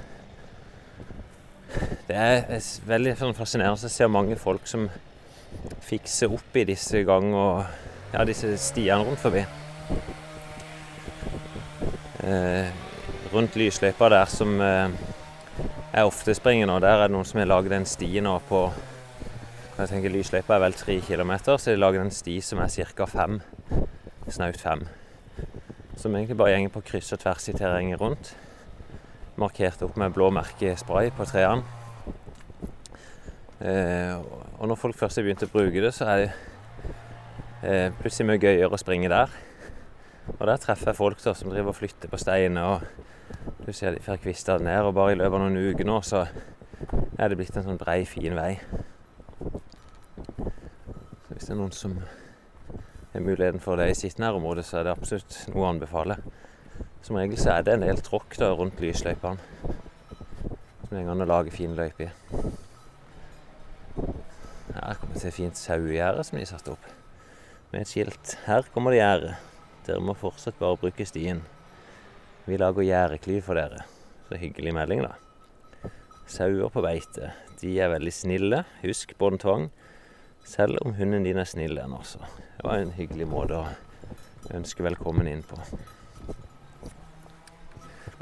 [2.07, 2.47] Det er
[2.87, 4.87] veldig sånn fascinerende å se mange folk som
[5.85, 7.61] fikser opp i disse gang og
[8.15, 9.43] ja, disse stiene rundt forbi.
[12.25, 12.73] Eh,
[13.29, 14.89] rundt lysløypa der som eh,
[16.01, 18.67] ofte springer nå, der er det noen som har laget en sti nå på
[19.77, 23.05] jeg tenker Lysløypa er vel tre kilometer, så de lager en sti som er ca.
[23.05, 23.37] fem.
[24.25, 24.87] Snaut fem
[25.97, 28.35] som egentlig bare gjenger på kryss og tvers i terrenget rundt.
[29.37, 31.61] Markert opp med blå merkespray på trærne.
[33.61, 34.15] Eh,
[34.57, 36.31] og når folk først har begynt å bruke det, så er det
[37.61, 39.35] eh, plutselig mye gøyere å springe der.
[40.39, 42.65] Og der treffer jeg folk da, som driver og flytter på steiner.
[42.65, 44.89] og Du ser de får kvista ned.
[44.89, 46.25] Og bare i løpet av noen uker nå så
[47.17, 48.55] er det blitt en sånn brei, fin vei.
[51.27, 51.93] Så hvis det er noen som
[53.13, 56.17] har muligheten for det i sitt nærområde, så er det absolutt noe å anbefale.
[57.05, 59.39] Som regel så er det en del tråkk rundt lysløypene.
[60.87, 62.11] Som det går an å lage fin løype i.
[64.77, 66.89] Her kommer det til fint sauegjerde som de har satt opp.
[67.71, 68.37] Med et skilt.
[68.45, 69.33] Her kommer det gjerde.
[69.87, 71.41] Dere må fortsatt bare bruke stien.
[72.47, 73.83] Vi lager gjerdeklyv for dere.
[74.29, 75.91] Så hyggelig melding, da.
[76.27, 77.33] Sauer på beite.
[77.59, 78.63] De er veldig snille.
[78.83, 79.69] Husk båndtvang.
[80.47, 82.23] Selv om hunden din er snill, den også.
[82.55, 85.59] Det var en hyggelig måte å ønske velkommen inn på.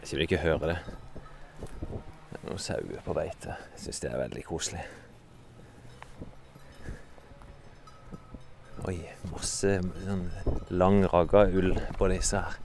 [0.05, 0.73] Jeg du ikke hører det.
[2.29, 3.55] Det er noen sauer på beite.
[3.73, 4.83] Jeg syns det er veldig koselig.
[8.85, 8.99] Oi,
[9.31, 9.71] masse
[10.03, 10.27] sånn
[10.69, 10.99] lang
[11.57, 12.59] ull på disse her.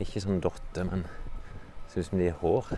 [0.00, 1.04] Ikke sånn dotte, men
[1.92, 2.72] ser ut som de er hår.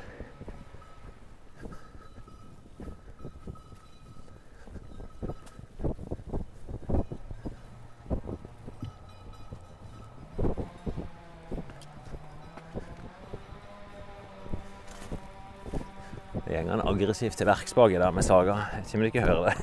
[16.52, 18.66] Det går aggressivt til verks baki der med saga.
[18.76, 19.56] Jeg kommer ikke til å høre det.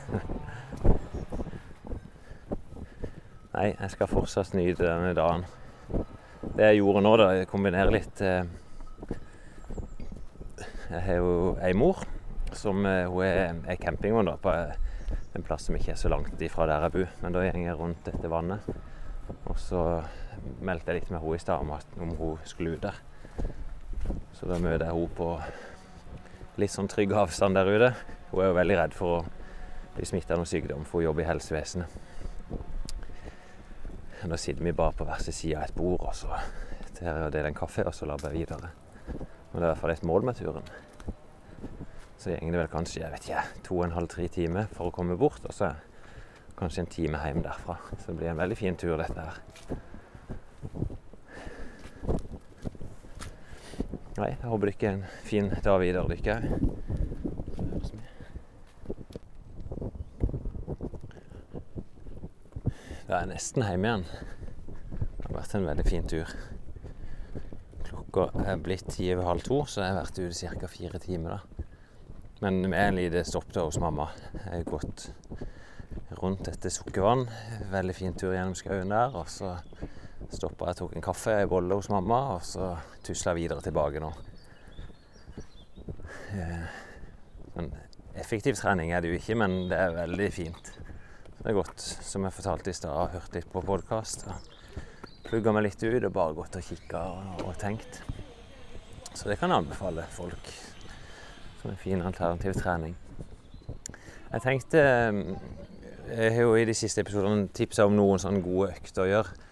[3.54, 5.46] Nei, jeg skal fortsatt nyte denne dagen.
[6.56, 8.50] Det jeg gjorde nå, da, jeg kombinerer litt eh,
[10.90, 12.02] Jeg har jo ei mor
[12.58, 16.66] som eh, hun er, er campingvogn på en plass som ikke er så langt ifra
[16.72, 17.10] der jeg bor.
[17.22, 18.66] Men da går jeg rundt dette vannet.
[19.46, 20.02] Og så
[20.66, 21.70] meldte jeg litt med henne i stad om,
[22.02, 22.98] om hun skulle ut der.
[24.34, 25.30] Så da møter jeg henne på
[26.60, 27.92] litt sånn trygg avstand der ute.
[28.32, 29.26] Hun er jo veldig redd for å
[29.96, 32.00] bli smitta av noen sykdom, for hun jobber i helsevesenet.
[34.20, 36.36] Da sitter vi bare på hver sin side av et bord og så
[37.00, 38.72] deler en kaffe, og så labber jeg videre.
[39.08, 40.68] Men det er i hvert fall et mål med turen.
[42.20, 44.90] Så går det vel kanskje jeg vet ikke, to og en halv, tre timer for
[44.90, 45.72] å komme bort, og så
[46.60, 47.78] kanskje en time hjem derfra.
[47.96, 49.40] Så det blir en veldig fin tur, dette her.
[54.20, 56.44] Nei, jeg håper dere en fin dag videre, dere òg.
[63.08, 64.04] Da er jeg nesten hjemme igjen.
[65.00, 66.34] Det har vært en veldig fin tur.
[67.88, 70.68] Klokka er blitt ti over halv to, så jeg har vært ute ca.
[70.68, 71.40] fire timer.
[71.40, 71.40] da.
[72.44, 74.10] Men med en liten stopp hos mamma.
[74.36, 75.14] Jeg har gått
[76.20, 77.24] rundt etter Sukkervann.
[77.72, 79.16] Veldig fin tur gjennom skauen der.
[79.16, 79.56] Og så
[80.36, 82.74] stoppa jeg tok en kaffe i bolle hos mamma, og så
[83.06, 84.12] tusla jeg videre tilbake nå.
[87.56, 87.88] Men eh,
[88.22, 90.72] effektiv trening er det jo ikke, men det er veldig fint.
[91.40, 94.26] Det er godt, som jeg fortalte i stad, hørt litt på podkast.
[95.30, 98.02] Plugga meg litt ut og bare gått og kikka og, og, tenkt.
[99.14, 100.52] Så det kan jeg anbefale folk
[101.62, 102.96] som en fin alternativ trening.
[104.30, 104.82] Jeg tenkte
[106.10, 109.49] Jeg har jo i de siste episodene tipsa om noen sånne gode økter å gjøre.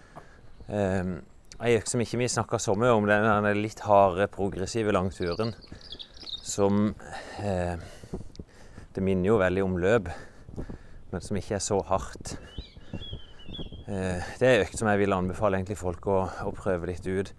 [0.68, 5.54] Ei økt som ikke vi snakka så mye om, den litt harde, progressive langturen.
[6.44, 6.94] Som
[7.42, 7.76] eh,
[8.94, 10.10] Det minner jo veldig om løp
[11.10, 12.36] men som ikke er så hardt.
[13.88, 17.32] Eh, det er økt som jeg vil anbefale egentlig folk å, å prøve litt ut.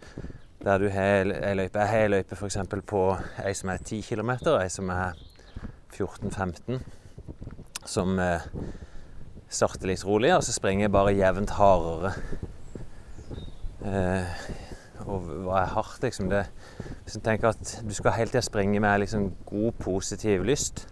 [0.59, 1.79] Der du har ei løype.
[1.79, 2.57] Jeg har ei løype f.eks.
[2.89, 3.03] på
[3.45, 5.19] ei som er 10 km, ei som er
[5.95, 6.81] 14-15.
[7.87, 8.49] Som eh,
[9.47, 12.15] starter litt rolig, og så springer jeg bare jevnt hardere.
[13.85, 14.41] Eh,
[15.07, 16.29] og hva er hardt, liksom?
[16.31, 16.43] Det,
[17.05, 20.87] hvis du tenker at du skal hele tida springe med liksom god, positiv lyst,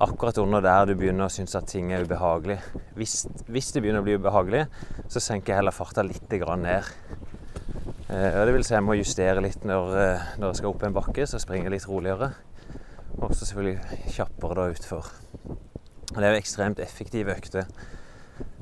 [0.00, 2.60] akkurat under der du begynner å synes at ting er ubehagelig.
[2.96, 4.64] Hvis, hvis det begynner å bli ubehagelig,
[5.10, 6.88] så senker jeg heller farta litt ned.
[8.08, 10.96] Eh, det vil si jeg må justere litt når, eh, når, jeg skal opp en
[10.96, 12.32] bakke, så springer jeg litt roligere.
[13.18, 15.10] Og så selvfølgelig kjappere da utfor.
[16.14, 17.68] Det er jo ekstremt effektive økter.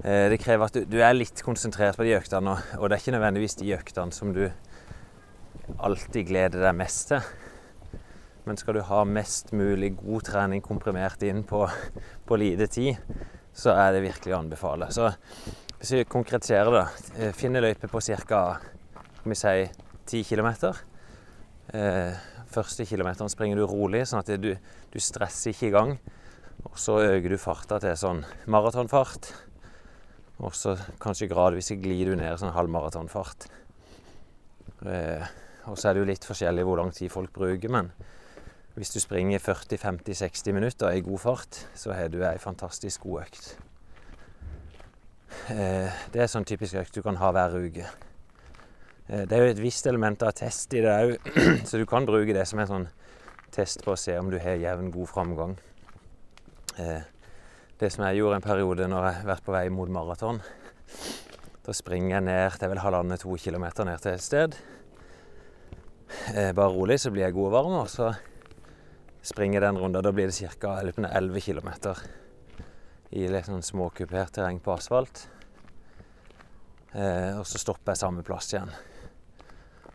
[0.03, 3.03] Eh, det krever at du, du, er litt konsentrert på de øktene, og det er
[3.03, 4.45] ikke nødvendigvis de øktene som du
[5.79, 7.31] alltid gleder deg mest til.
[8.45, 11.63] Men skal du ha mest mulig god trening komprimert inn på,
[12.27, 12.99] på lite tid,
[13.55, 14.89] så er det virkelig å anbefale.
[14.91, 15.13] Så
[15.79, 18.43] hvis vi konkretiserer det, Finn finne løype på ca.
[19.23, 19.55] Si,
[20.11, 20.49] 10 km.
[21.73, 22.19] Eh,
[22.51, 24.51] første kilometeren springer du rolig, sånn at du,
[24.91, 25.95] du stresser ikke i gang.
[26.67, 29.31] Og så øker du farta til sånn maratonfart.
[30.43, 33.47] Og så kanskje gradvis glir du ned i sånn halvmaratonfart.
[34.91, 35.27] Eh,
[35.71, 37.93] og så er det jo litt forskjellig hvor lang tid folk bruker, men
[38.73, 43.51] Hvis du springer 40-50-60 minutter i god fart, så har du ei fantastisk god økt.
[45.53, 47.85] Eh, det er sånn typisk økt du kan ha hver uke.
[49.09, 51.29] Eh, det er jo et visst element av test i det òg,
[51.69, 52.89] så du kan bruke det som en sånn
[53.53, 55.57] test på å se om du har jevn, god framgang.
[56.81, 57.05] Eh,
[57.83, 60.39] det som jeg gjorde en periode når jeg har vært på vei mot maraton,
[61.67, 64.55] da springer jeg ned det er vel halvannen-to kilometer ned til et sted.
[66.55, 68.13] Bare rolig, så blir jeg god og varm, og så
[69.27, 70.05] springer jeg den runden.
[70.05, 70.77] Da blir det ca.
[70.83, 71.71] 11 km
[73.13, 75.27] i litt sånn småkupert terreng på asfalt.
[76.95, 78.71] og så stopper jeg samme plass igjen.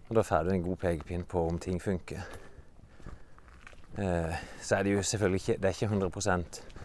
[0.09, 2.23] Og da får du en god pekepinn på om ting funker.
[3.97, 6.76] Eh, så er det jo selvfølgelig ikke, det er ikke 100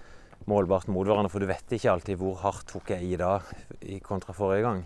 [0.51, 3.37] målbart mot hverandre, for du vet ikke alltid hvor hardt tok jeg i da
[4.05, 4.85] kontra forrige gang.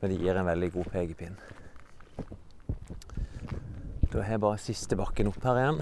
[0.00, 1.38] Men det gir en veldig god pekepinn.
[4.08, 5.80] Da har jeg bare siste bakken opp her igjen.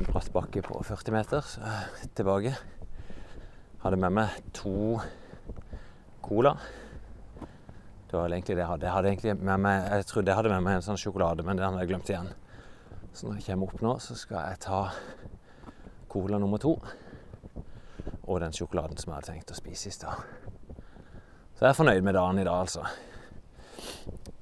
[0.00, 1.72] En bratt bakke på 40 meter, så
[2.16, 2.54] tilbake.
[3.82, 5.00] Hadde med meg to
[6.24, 6.54] cola.
[8.10, 8.86] Det var egentlig det jeg hadde.
[8.86, 11.60] Jeg, hadde egentlig med meg, jeg trodde jeg hadde med meg en sånn sjokolade, men
[11.60, 12.32] den hadde jeg glemt igjen.
[13.12, 14.80] Så når jeg kommer opp nå, så skal jeg ta
[16.10, 16.76] cola nummer to.
[18.26, 20.24] Og den sjokoladen som jeg hadde tenkt å spise i stad.
[21.56, 22.86] Så jeg er fornøyd med dagen i dag, altså.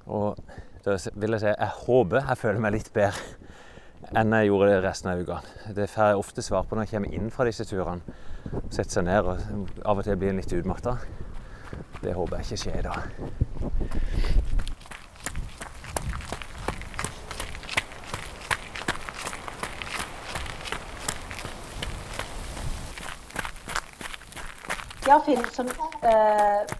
[0.09, 0.39] Og
[0.85, 4.79] da vil jeg si jeg håper jeg føler meg litt bedre enn jeg gjorde det
[4.85, 5.41] resten av uka.
[5.75, 8.17] Det får jeg ofte svar på når jeg kommer inn fra disse turene.
[8.71, 10.95] Setter seg ned og av og til blir litt utmatta.
[11.99, 14.67] Det håper jeg ikke skjer i dag.
[25.09, 25.65] Ja, Finn, som
[26.05, 26.71] eh,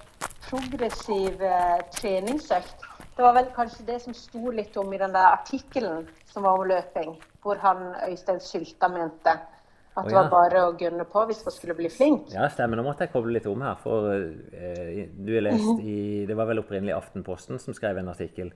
[0.45, 2.83] progressiv eh, treningsøkt
[3.15, 6.59] Det var vel kanskje det som sto litt om i den der artikkelen som var
[6.59, 11.41] om løping, hvor han Øystein Sylta mente at det var bare å gunne på hvis
[11.47, 12.29] man skulle bli flink.
[12.35, 12.77] Ja, stemmer.
[12.77, 13.79] Nå måtte jeg koble litt om her.
[13.81, 15.97] For eh, du har lest i
[16.29, 18.53] Det var vel opprinnelig Aftenposten som skrev en artikkel.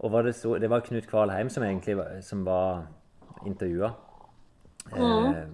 [0.00, 2.88] Og var det, så, det, var Knut Kvalheim som egentlig som var
[3.44, 3.92] intervjua.
[4.96, 5.04] Mm.
[5.04, 5.44] Eh,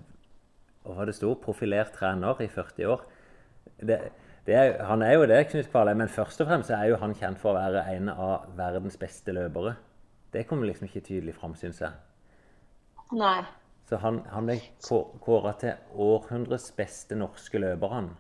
[0.87, 1.35] og var det sto?
[1.43, 3.05] Profilert trener i 40 år
[3.81, 3.99] det,
[4.47, 7.15] det er, han er jo det, Knut Kvalheim, men først og fremst er jo han
[7.17, 9.77] kjent for å være en av verdens beste løpere.
[10.35, 11.95] Det kommer liksom ikke tydelig fram, syns jeg.
[13.15, 13.41] Nei.
[13.89, 14.59] Så han, han ble
[15.25, 18.11] kåra til århundrets beste norske løper, han.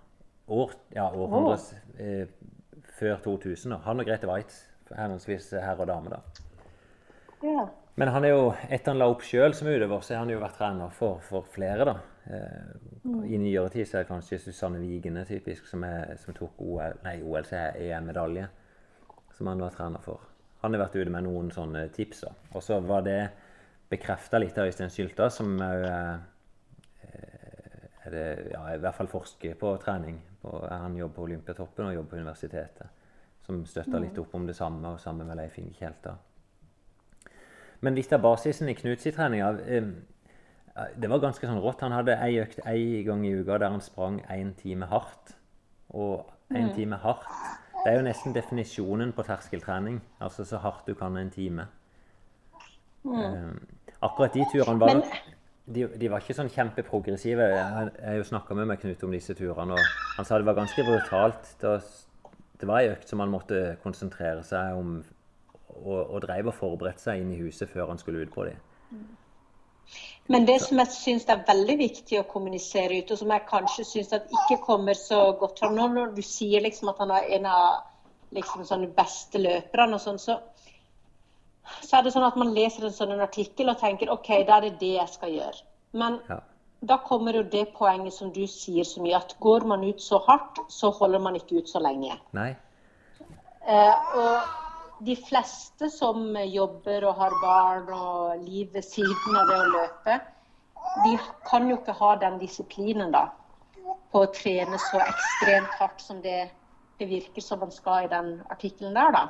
[0.52, 2.00] År, ja, århundres oh.
[2.04, 2.28] eh,
[2.98, 3.78] før 2000.
[3.86, 4.60] Han og Grete Waitz,
[4.92, 6.20] henholdsvis herre og dame, da.
[7.44, 7.64] Ja.
[8.00, 10.40] Men han er jo, etter han la opp sjøl som utøver, så har han jo
[10.42, 11.96] vært trener for, for flere, da.
[12.24, 16.60] Eh, I nyere tid så er det kanskje Susanne Wigene typisk, som, er, som tok
[16.64, 18.48] OL, nei, OL, EM-medalje.
[19.34, 20.22] Som han var trener for.
[20.62, 22.24] Han har vært ute med noen sånne tips.
[22.54, 23.18] Og så var det
[23.90, 26.14] bekrefta litt av Øystein Sylta, som òg eh,
[28.04, 30.18] er det, ja, i hvert fall forsker på trening.
[30.44, 33.02] Han jobber på Olympiatoppen og jobber på universitetet.
[33.44, 36.14] Som støtter litt opp om det samme, og sammen med Leif Inge Kjelta.
[37.84, 39.88] Men litt av basisen i Knuts trening eh,
[40.74, 41.84] det var ganske sånn rått.
[41.86, 45.36] Han hadde ei økt én gang i uka der han sprang én time hardt.
[45.94, 46.74] Og én mm.
[46.74, 47.28] time hardt
[47.84, 50.00] Det er jo nesten definisjonen på terskeltrening.
[50.20, 51.68] Altså så hardt du kan en time.
[53.04, 53.12] Mm.
[53.12, 53.66] Um,
[54.00, 55.02] akkurat de turene var
[55.66, 57.44] de, de, var ikke sånn kjempeprogressive.
[57.44, 60.58] Jeg har jo snakka med meg Knut om disse turene, og han sa det var
[60.58, 61.54] ganske brutalt.
[61.60, 61.84] Det var,
[62.60, 64.96] det var ei økt som han måtte konsentrere seg om
[65.74, 68.60] og, og dreiv og forberedte seg inn i huset før han skulle ut på dem.
[70.26, 73.84] Men det som jeg syns er veldig viktig å kommunisere ut, og som jeg kanskje
[73.84, 77.48] syns ikke kommer så godt fram nå, når du sier liksom at han er en
[77.50, 77.66] av
[78.34, 80.38] liksom sånne beste løperne, og sånn, så,
[81.82, 84.68] så, er det sånn at man leser en sånn artikkel og tenker OK, da er
[84.70, 85.62] det det jeg skal gjøre.
[86.00, 86.40] Men ja.
[86.88, 90.22] da kommer jo det poenget som du sier så mye, at går man ut så
[90.24, 92.16] hardt, så holder man ikke ut så lenge.
[92.34, 92.54] Nei.
[93.64, 94.63] Eh, og
[95.04, 100.18] de fleste som jobber og har barn og liv ved siden av det å løpe,
[101.04, 101.14] de
[101.48, 103.26] kan jo ikke ha den disiplinen da,
[104.12, 106.48] på å trene så ekstremt hardt som det,
[107.00, 109.24] det virker som man skal i den artikkelen der, da.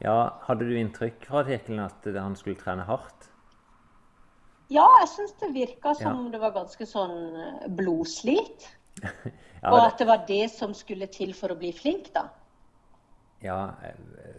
[0.00, 3.28] Ja, Hadde du inntrykk fra artikkelen at han skulle trene hardt?
[4.70, 6.32] Ja, jeg syns det virka som ja.
[6.32, 8.68] det var ganske sånn eh, blodslit.
[9.02, 12.28] ja, og at det var det som skulle til for å bli flink, da.
[13.42, 13.70] Ja,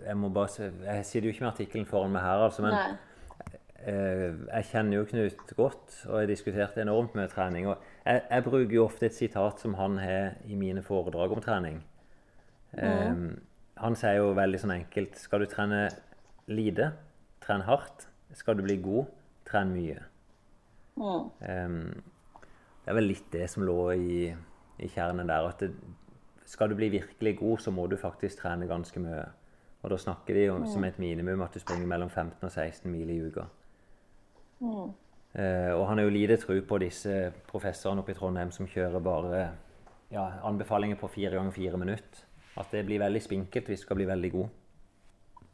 [0.06, 2.76] jeg må bare se Jeg sitter jo ikke med artikkelen foran meg her, altså, men
[3.82, 7.68] eh, jeg kjenner jo Knut godt, og jeg diskuterte enormt med trening.
[7.68, 11.42] og jeg, jeg, bruker jo ofte et sitat som han har i mine foredrag om
[11.42, 11.82] trening.
[12.78, 13.08] Mm.
[13.12, 13.42] Um,
[13.82, 15.82] han sier jo veldig sånn enkelt Skal du trene
[16.48, 16.94] lite,
[17.44, 18.08] tren hardt.
[18.34, 19.10] skal du bli god,
[19.50, 19.98] tren mye.
[20.96, 21.26] Mm.
[21.42, 22.04] Um,
[22.82, 24.30] det er vel litt det som lå i,
[24.80, 25.50] i kjernen der.
[25.50, 25.74] at det,
[26.52, 29.24] Skal du bli virkelig god, så må du faktisk trene ganske mye.
[29.82, 32.92] Og da snakker de om, som et minimum at du springer mellom 15 og 16
[32.92, 33.46] mil i uka.
[34.60, 34.92] Mm.
[35.32, 39.00] Uh, og han har jo lite tro på disse professorene oppe i Trondheim som kjører
[39.00, 39.40] bare
[40.12, 42.28] ja, anbefalinger på fire ganger fire minutter.
[42.60, 44.50] At det blir veldig spinkelt hvis du skal bli veldig god.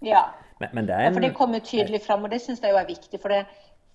[0.01, 0.23] Ja.
[0.59, 2.81] Men, men det er ja, for det kommer tydelig fram, og det syns jeg jo
[2.81, 3.21] er viktig.
[3.21, 3.45] For det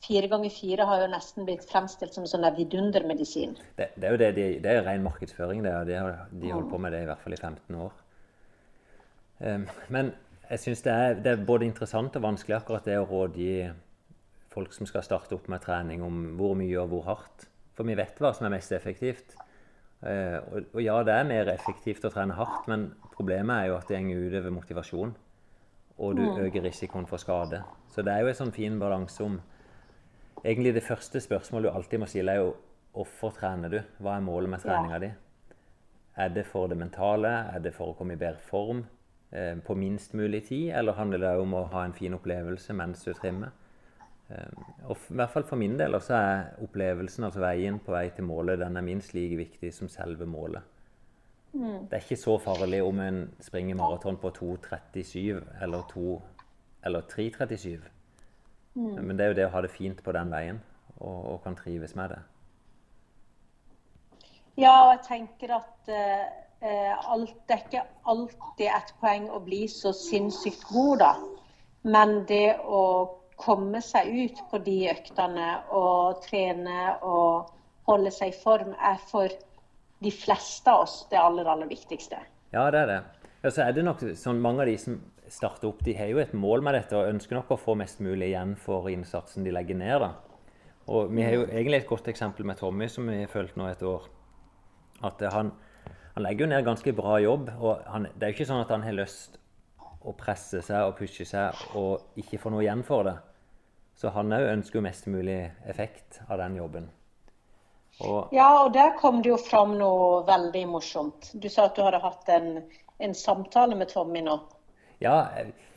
[0.03, 3.55] fire ganger fire har jo nesten blitt fremstilt som sånn der vidundermedisin.
[3.79, 5.63] det, det er jo det, de, det er ren markedsføring.
[5.65, 8.03] Det, og de har de holdt på med det i hvert fall i 15 år.
[9.43, 10.13] Um, men
[10.51, 13.55] jeg syns det, det er både interessant og vanskelig akkurat det å rådgi
[14.53, 17.49] folk som skal starte opp med trening, om hvor mye og hvor hardt.
[17.73, 19.37] For vi vet hva som er mest effektivt.
[20.03, 23.79] Uh, og, og ja, det er mer effektivt å trene hardt, men problemet er jo
[23.79, 25.15] at det går utover motivasjon.
[26.03, 27.61] Og du øker risikoen for skade.
[27.93, 29.37] Så det er jo en sånn fin balanse om
[30.45, 32.55] Egentlig det første spørsmålet du alltid må stille, er jo
[32.93, 33.79] hvorfor trener du?
[34.03, 35.13] Hva er målet med treninga di?
[36.19, 37.31] Er det for det mentale?
[37.55, 38.83] Er det for å komme i bedre form
[39.31, 40.73] eh, på minst mulig tid?
[40.77, 43.55] Eller handler det om å ha en fin opplevelse mens du trimmer?
[44.29, 44.51] Eh,
[44.89, 48.29] og i hvert fall for min del så er opplevelsen, altså veien på vei til
[48.29, 50.69] målet, den er minst like viktig som selve målet.
[51.53, 56.15] Det er ikke så farlig om en springer maraton på 2.37 eller 2
[56.89, 57.83] eller 3.37.
[58.75, 60.61] Men det er jo det å ha det fint på den veien,
[60.99, 62.21] og, og kan trives med det.
[64.61, 69.65] Ja, og jeg tenker at eh, alt, det er ikke alltid et poeng å bli
[69.73, 71.13] så sinnssykt god, da.
[71.83, 72.83] Men det å
[73.43, 77.51] komme seg ut på de øktene og trene og
[77.89, 79.33] holde seg i form, er for
[80.03, 82.21] de fleste av oss det aller, aller viktigste.
[82.53, 83.01] Ja, det er det.
[83.43, 85.01] Ja, så er det nok sånn, Mange av de som
[85.33, 88.03] starter opp, de har jo et mål med dette og ønsker nok å få mest
[88.05, 90.05] mulig igjen for innsatsen de legger ned.
[90.05, 90.13] da.
[90.93, 93.69] Og Vi har jo egentlig et godt eksempel med Tommy, som vi har fulgt nå
[93.71, 94.09] et år.
[95.03, 95.53] At eh, han,
[96.15, 97.51] han legger jo ned ganske bra jobb.
[97.59, 99.39] og han, Det er jo ikke sånn at han har lyst
[100.03, 103.17] å presse seg og pushe seg og ikke få noe igjen for det.
[103.95, 106.91] Så han òg ønsker jo mest mulig effekt av den jobben.
[108.01, 111.31] Og Ja, og der kom det jo fram noe veldig morsomt.
[111.35, 112.65] Du sa at du hadde hatt en,
[112.99, 114.41] en samtale med Tommy nå.
[115.03, 115.17] Ja,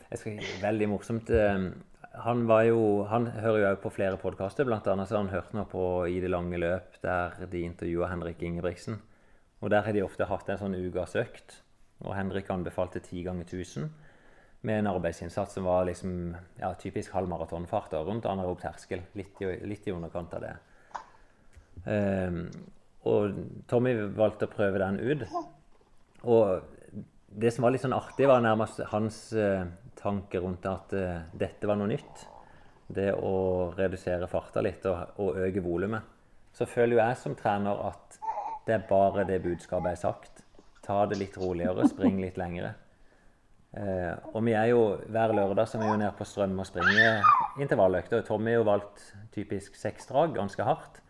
[0.06, 1.30] jeg skal, veldig morsomt.
[1.34, 1.68] Eh,
[2.16, 4.78] Han, var jo, han hører jo òg på flere podkaster, bl.a.
[4.80, 9.00] har han hørt nå på I det lange løp, der de intervjua Henrik Ingebrigtsen.
[9.60, 11.58] Og Der har de ofte hatt en sånn ukas økt,
[12.04, 13.90] og Henrik anbefalte ti ganger 1000
[14.62, 19.02] med en arbeidsinnsats som var liksom, ja, typisk halv maratonfart rundt anaerob terskel.
[19.14, 20.54] Litt i, litt i underkant av det.
[21.84, 22.40] Um,
[23.04, 23.36] og
[23.68, 25.28] Tommy valgte å prøve den ut.
[26.24, 26.75] Og
[27.26, 29.66] det som var litt sånn artig, var nærmest hans eh,
[29.98, 32.26] tanke rundt at eh, dette var noe nytt.
[32.86, 36.14] Det å redusere farta litt og, og øke volumet.
[36.54, 38.18] Så føler jo jeg som trener at
[38.66, 40.42] det er bare det budskapet jeg har sagt.
[40.86, 42.72] Ta det litt roligere, spring litt lengre.
[43.76, 47.26] Eh, og vi er jo hver lørdag så er jo nede på Strøm og springer
[47.60, 48.24] intervalløkter.
[48.24, 49.02] Tommy har jo valgt
[49.34, 51.02] typisk seks drag, ganske hardt.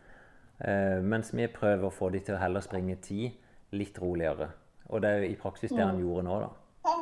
[0.58, 3.28] Eh, mens vi prøver å få de til å heller springe ti
[3.76, 4.50] litt roligere.
[4.88, 6.96] Og det er i praksis det han gjorde nå, da.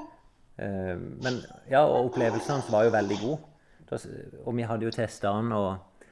[0.57, 3.51] Eh, men ja, og opplevelsen hans var jo veldig god.
[4.45, 6.07] Og vi hadde jo testa han og,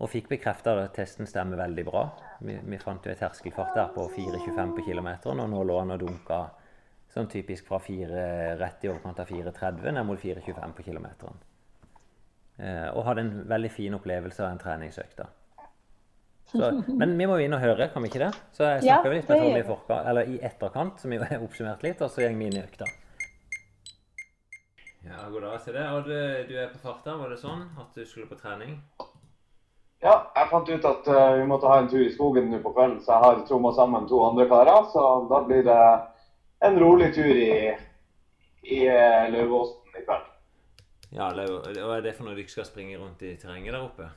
[0.00, 2.06] og fikk bekrefta at testen stemmer veldig bra.
[2.40, 5.94] Vi, vi fant jo en terskelfart der på 4,25 på kilometeren, og nå lå han
[5.94, 6.40] og dunka
[7.10, 8.24] sånn typisk fra 4,
[8.60, 11.40] rett i overkant av 4,30 ned mot 4,25 på kilometeren.
[12.60, 15.26] Eh, og hadde en veldig fin opplevelse av den treningsøkta.
[16.50, 18.32] Så, men vi må jo inn og høre, kan vi ikke det?
[18.56, 21.44] Så jeg Ja, snakka litt med Tommy i, forkant, eller i etterkant, som jo er
[21.44, 22.88] oppsummert litt, og så går vi inn i økta.
[25.06, 25.86] Ja, god dag til deg.
[25.94, 26.16] Og du,
[26.50, 28.80] du er på farta, var det sånn at du skulle på trening?
[30.00, 32.72] Ja, jeg fant ut at uh, vi måtte ha en tur i skogen nå på
[32.72, 34.88] kvelden, så jeg har tromma sammen to andre karer.
[34.92, 35.80] Så da blir det
[36.66, 37.52] en rolig tur i,
[38.64, 40.26] i uh, Løvåsen i kveld.
[41.10, 43.82] Ja, er og er det for når du ikke skal springe rundt i terrenget der
[43.82, 44.08] oppe?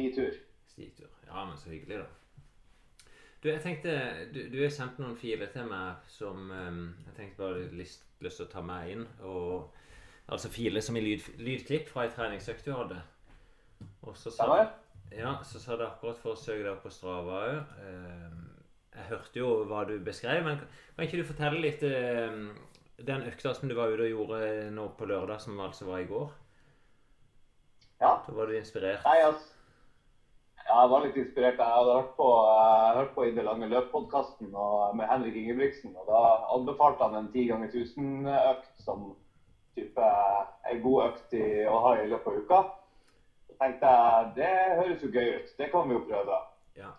[0.00, 0.40] Stitur.
[0.72, 1.12] Stitur.
[1.26, 2.08] Ja, men så hyggelig, da.
[3.42, 3.92] Du, jeg tenkte,
[4.34, 8.02] du, du har sendt noen filer til meg som um, jeg tenkte bare hadde lyst,
[8.20, 9.06] til å ta med inn.
[9.24, 9.70] Og,
[10.28, 12.98] altså filer som i lyd, lydklipp fra ei treningsøkt du hadde.
[14.04, 14.48] Og så sa,
[15.12, 17.78] ja, så sa du akkurat for å søke deg opp på Strava òg.
[18.90, 22.50] Jeg hørte jo hva du beskrev, men kan, kan ikke du fortelle litt um,
[23.00, 24.42] den økta som du var ute og gjorde
[24.76, 26.28] nå på lørdag, som altså var i går?
[28.00, 28.12] Ja.
[28.26, 29.00] Da var du inspirert.
[29.08, 29.59] Nei, altså.
[30.70, 31.58] Ja, jeg var litt inspirert.
[31.58, 32.26] Jeg hadde hørt på,
[32.94, 34.52] hørt på I det lange løp-podkasten
[34.94, 35.96] med Henrik Ingebrigtsen.
[35.98, 36.20] og Da
[36.54, 39.08] anbefalte han en 10 ganger 1000-økt som
[39.74, 40.06] type
[40.70, 42.60] en god økt i, å ha i løpet av uka.
[43.48, 46.40] Så tenkte jeg det høres jo gøy ut, det kan vi jo prøve.
[46.78, 46.94] Ja.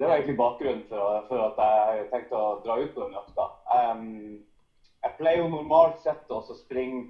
[0.00, 3.50] Det var egentlig bakgrunnen for, for at jeg tenkte å dra ut på den økta.
[3.68, 4.38] Um,
[5.04, 7.04] jeg pleier jo normalt sett å springe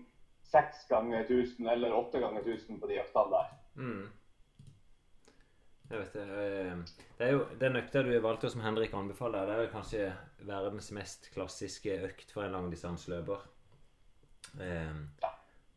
[0.50, 3.52] seks ganger 1000 eller åtte ganger 1000 på de øktene der.
[3.78, 4.08] Mm.
[5.90, 6.22] Jeg vet det.
[6.22, 6.76] eh,
[7.18, 10.12] Det er jo den økta du valgte som Henrik anbefaler, det er vel kanskje
[10.46, 13.42] verdens mest klassiske økt for en langdistanseløper.
[14.60, 15.26] Eh,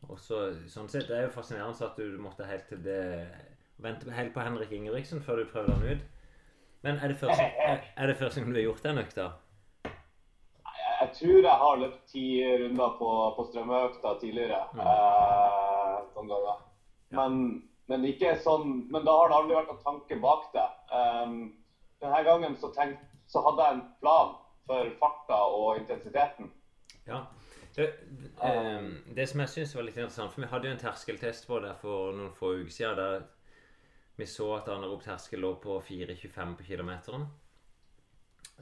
[0.10, 3.30] og så, sånn sett, Det er jo fascinerende at du måtte helt til det
[3.82, 6.04] vente helt på Henrik Ingebrigtsen før du prøvde den ut.
[6.84, 9.30] Men er det første, er, det første gang du har gjort den økta?
[11.02, 12.24] Jeg, tror jeg har løpt ti
[12.62, 14.62] runder på, på strømøkta tidligere.
[14.78, 16.60] Eh, noen ganger.
[17.18, 17.40] Men,
[17.92, 20.68] men, ikke sånn, men da har det aldri vært noen tanke bak det.
[20.94, 21.38] Um,
[22.04, 24.36] denne gangen så, tenkt, så hadde jeg en plan
[24.68, 26.52] for farta og intensiteten.
[27.08, 27.26] Ja.
[27.74, 27.88] Det,
[28.46, 28.84] eh,
[29.18, 31.74] det som jeg syns var litt interessant, for vi hadde jo en terskeltest på det
[31.82, 33.00] for noen få uker siden.
[33.00, 33.24] der
[34.16, 37.26] vi så at anaerob terskel lå på 4,25 på kilometeren.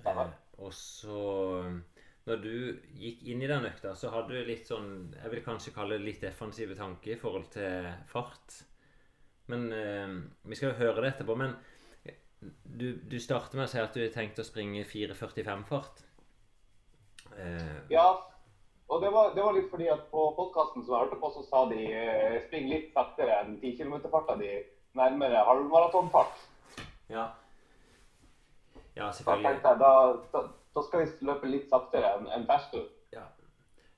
[0.06, 1.82] Eh, og så
[2.24, 5.74] Når du gikk inn i den økta, så hadde du litt sånn Jeg vil kanskje
[5.74, 8.62] kalle det litt defensive tanker i forhold til fart.
[9.52, 10.16] Men eh,
[10.48, 11.36] Vi skal jo høre det etterpå.
[11.40, 11.58] Men
[12.64, 16.04] du, du starter med å si at du har tenkt å springe 4,45-fart.
[17.38, 18.08] Eh, ja.
[18.92, 21.44] Og det var, det var, litt fordi at på podkasten som jeg hørte på, så
[21.48, 24.50] sa de eh, spring litt saktere enn 10 km-farta di
[25.00, 26.42] nærmere halvmaratonfart.
[27.12, 27.30] Ja.
[28.98, 29.62] ja, selvfølgelig.
[29.64, 29.94] Da, jeg, da,
[30.34, 30.44] da,
[30.76, 32.84] da, skal vi løpe litt saktere enn en terskel.
[33.16, 33.24] Ja,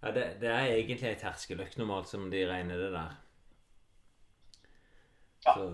[0.04, 3.18] ja det, det, er egentlig ei terskeløkt normalt som de regner det der.
[5.44, 5.68] Så,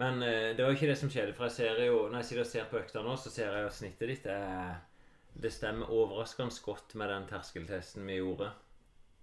[0.00, 1.36] men eh, det var ikke det som skjedde.
[1.36, 3.66] For jeg ser jo, når jeg sitter og ser på økta nå, så ser jeg
[3.66, 4.74] jo snittet ditt er,
[5.34, 8.52] Det stemmer overraskende godt med den terskeltesten vi gjorde.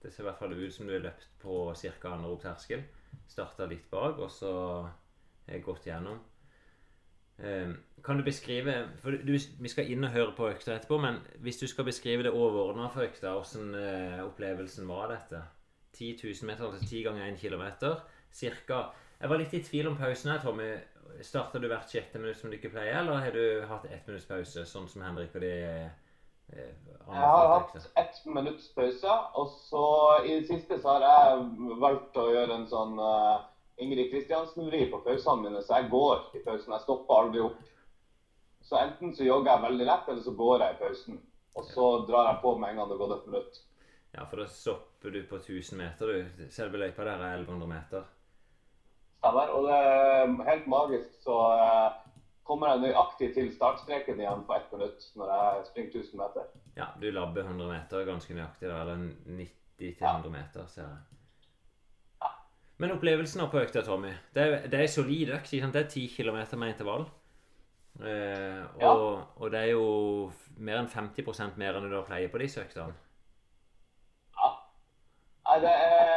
[0.02, 2.10] Det ser i hvert fall ut som du har løpt på ca.
[2.10, 2.84] anaerob terskel.
[3.28, 4.52] Starta litt bak, og så
[5.48, 6.20] har gått gjennom.
[7.42, 7.72] Eh,
[8.04, 11.62] kan du beskrive for du, Vi skal inn og høre på økta etterpå, men hvis
[11.62, 15.42] du skal beskrive det overordna for økta, hvordan eh, opplevelsen var dette?
[15.94, 17.64] 10 000 meter, altså 10 ganger 1 km,
[18.32, 18.84] cirka.
[19.22, 20.72] Jeg var litt i tvil om pausen her, Tommy.
[21.22, 24.26] Starter du hvert sjette minutt som du ikke pleier, eller har du hatt ett minutts
[24.26, 25.92] pause, sånn som Henrik og de eh,
[26.50, 29.84] Jeg har hatt ett minutts pause, og så
[30.26, 33.44] i det siste så har jeg valgt å gjøre en sånn uh,
[33.82, 36.74] Ingrid Kristiansen-vri på pausene mine, så jeg går i pausen.
[36.74, 37.60] Jeg stopper aldri opp.
[38.66, 41.20] Så enten så jogger jeg veldig lett, eller så går jeg i pausen.
[41.62, 43.62] Og så drar jeg på med en gang det har gått et minutt.
[44.16, 46.50] Ja, for da stopper du på 1000 meter, du.
[46.54, 48.10] Selve løypa der er 1100 meter.
[49.22, 49.54] Stemmer.
[49.54, 52.00] Og det er helt magisk, så eh,
[52.48, 56.52] kommer jeg nøyaktig til startstreken igjen på ett minutt når jeg springer 1000 meter.
[56.80, 58.82] Ja, du labber 100 meter ganske nøyaktig, da.
[58.82, 59.08] Eller
[59.38, 61.08] 90 til 100 meter, ser jeg.
[62.82, 65.52] Men opplevelsen på økta, Tommy Det er, det er solid økt.
[65.52, 67.06] Det er 10 km med intervall.
[68.02, 68.92] Eh, og, ja.
[69.36, 72.96] og, det er jo mer enn 50% mer enn du har pleier på disse øktene.
[74.40, 74.50] Ja.
[75.46, 76.11] Nei, det er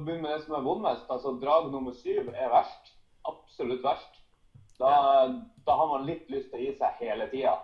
[0.00, 2.92] Begynne med det som er vondest, altså drag nummer syv er verst.
[3.28, 4.20] Absolutt verst.
[4.78, 5.28] Da, ja.
[5.66, 7.54] da har man litt lyst til å gi seg hele tida.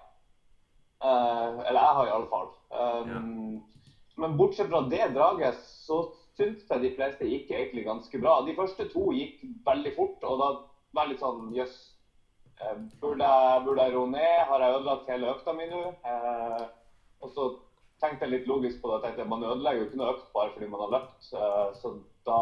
[1.01, 2.51] Uh, eller jeg har i alle fall.
[2.71, 3.21] Um, ja.
[4.21, 6.03] Men bortsett fra det draget, så
[6.37, 8.41] syns jeg de fleste gikk egentlig ganske bra.
[8.47, 10.51] De første to gikk veldig fort, og da
[10.95, 11.79] var jeg litt sånn jøss.
[11.81, 11.97] Yes,
[13.01, 13.27] burde,
[13.65, 14.37] burde, jeg ro ned?
[14.51, 15.83] Har jeg ødelagt hele økta mi nå?
[16.13, 16.65] Eh,
[17.25, 17.47] og så
[18.03, 18.99] tenkte jeg litt logisk på det.
[18.99, 21.31] Jeg tenkte jeg, Man ødelegger jo ikke noe økt bare fordi man har løpt.
[21.33, 21.95] Eh, så
[22.27, 22.41] da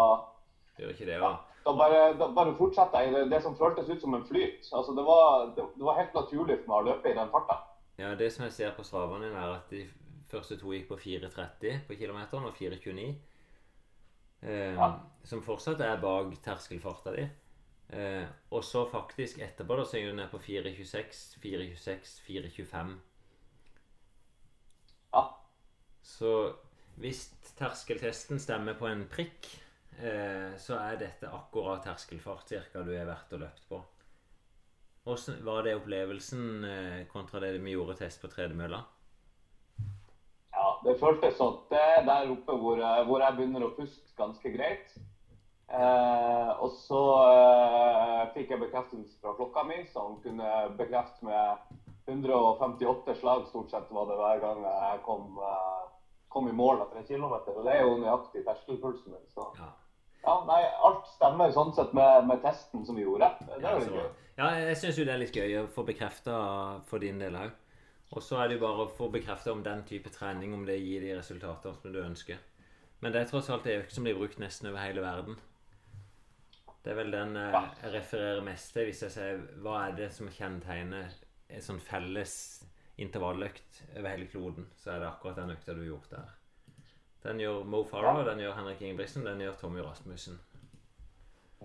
[0.78, 1.32] Gjør ikke det, da.
[1.66, 4.68] Da bare, da bare fortsatte jeg det, det, som føltes ut som en flyt.
[4.72, 7.56] Altså, det, var, det, det var helt naturlig for meg å løpe i den farta.
[7.98, 9.82] Ja, det som jeg ser på Stravaen din, er at de
[10.30, 13.08] første to gikk på 4,30 på kilometeren og 4,29.
[14.46, 14.88] Eh, ja.
[15.26, 17.26] Som fortsatt er bak terskelfarta di.
[17.98, 18.24] Eh,
[18.54, 22.96] og så faktisk etterpå da, så er du ned på 4,26, 4,26, 4,25.
[25.16, 25.26] Ja.
[26.06, 26.34] Så
[27.02, 27.26] hvis
[27.58, 29.48] terskeltesten stemmer på en prikk,
[30.62, 33.80] så er dette akkurat terskelfart cirka du er verdt og løpt på.
[35.08, 38.84] Hvordan var det opplevelsen eh, kontra det vi gjorde test på tredemølla?
[40.84, 41.58] det føltes sånn.
[41.70, 44.94] Det er der oppe hvor, hvor, jeg begynner å puste ganske greit.
[45.68, 51.74] Eh, og så eh, fikk jeg bekreftelse fra klokka mi, som kunne bekrefte med
[52.08, 55.82] 158 slag stort sett var det hver gang jeg kom, eh,
[56.32, 57.58] kom i mål etter en kilometer.
[57.58, 59.28] Og det er jo nøyaktig terskelpulsen min.
[59.34, 59.50] Så.
[59.60, 59.74] Ja.
[60.28, 60.34] Ja.
[60.48, 63.30] nei, alt stemmer sånn sett med, med testen som vi gjorde.
[63.46, 64.04] Det er ja, så,
[64.38, 66.36] ja, jeg syns jo det er litt gøy å få bekrefta
[66.90, 67.56] for din del òg.
[68.16, 70.78] Og så er det jo bare å få bekrefta om den type trening om det
[70.80, 72.38] gir de resultatene som du ønsker.
[73.00, 75.36] Men det er tross alt en økt som blir brukt nesten over hele verden.
[76.82, 80.08] Det er vel den eh, jeg refererer mest til hvis jeg sier hva er det
[80.14, 81.12] som kjennetegner
[81.48, 82.34] en sånn felles
[82.98, 86.37] intervalløkt over hele kloden, så er det akkurat den økta du har gjort der.
[87.24, 90.38] Den gjør Mo Farah, den gjør Henrik Ingebrigtsen, den gjør Tommy Rasmussen.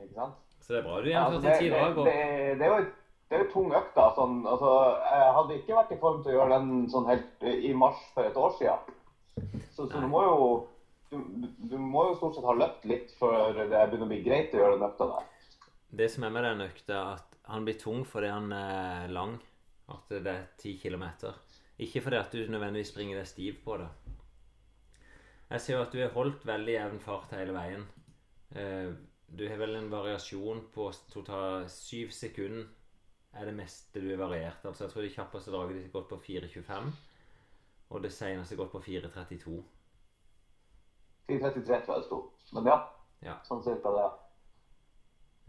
[0.02, 0.42] Ikke sant?
[0.64, 1.82] Så det er bra du Ja, altså, gjennomførte det, ti det.
[1.98, 2.06] Og...
[2.08, 2.86] det, det er jo
[3.34, 4.04] det er jo tung økt, da.
[4.14, 4.72] Sånn, altså,
[5.10, 8.30] jeg hadde ikke vært i form til å gjøre den sånn helt i mars for
[8.30, 9.00] et år siden.
[9.74, 10.36] Så, så du må jo
[11.10, 14.54] du, du må jo stort sett ha løpt litt før det begynner å bli greit
[14.54, 15.26] å gjøre den økta der.
[16.04, 19.36] Det som er med den økta, at han blir tung fordi han er lang.
[19.94, 21.36] At det er ti kilometer.
[21.82, 23.90] Ikke fordi at du nødvendigvis springer deg stiv på det.
[25.54, 27.84] Jeg ser jo at du har holdt veldig jevn fart hele veien.
[28.56, 28.94] Eh,
[29.34, 32.68] Du har vel en variasjon på totalt syv sekunder
[33.34, 34.66] er det meste du har variert.
[34.66, 36.92] Altså Jeg tror det kjappeste draget ditt har gått på 4.25,
[37.90, 39.56] og det seneste gått på 4.32.
[41.30, 42.20] 4.33 tror jeg det sto.
[42.54, 42.78] Men ja,
[43.24, 43.38] Ja.
[43.48, 44.10] sånn cirka det.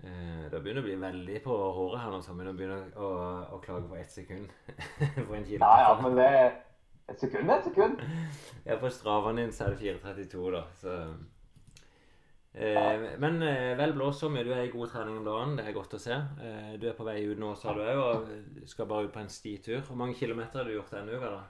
[0.05, 3.11] Eh, Da begynner å bli veldig på håret her nå, så begynner å,
[3.57, 4.49] å klage på ett sekund
[5.27, 5.61] for en kilo.
[5.61, 6.31] Ja, ja, men det
[7.13, 8.03] et sekund er et sekund.
[8.65, 10.63] Ja, på stravaen din så er det 4.32, da.
[10.81, 10.95] Så
[12.55, 14.45] eh, Men eh, vel blåst mye.
[14.47, 15.59] Du er i god trening om dagen.
[15.59, 16.17] Det er godt å se.
[16.17, 19.21] Eh, du er på vei ut nå, sa du òg, og skal bare ut på
[19.21, 19.85] en stitur.
[19.85, 21.45] Hvor mange kilometer har du gjort denne uka, da?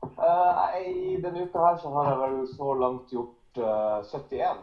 [0.00, 0.84] Nei,
[1.14, 4.62] I denne uka her så har jeg vel så langt gjort uh, 71.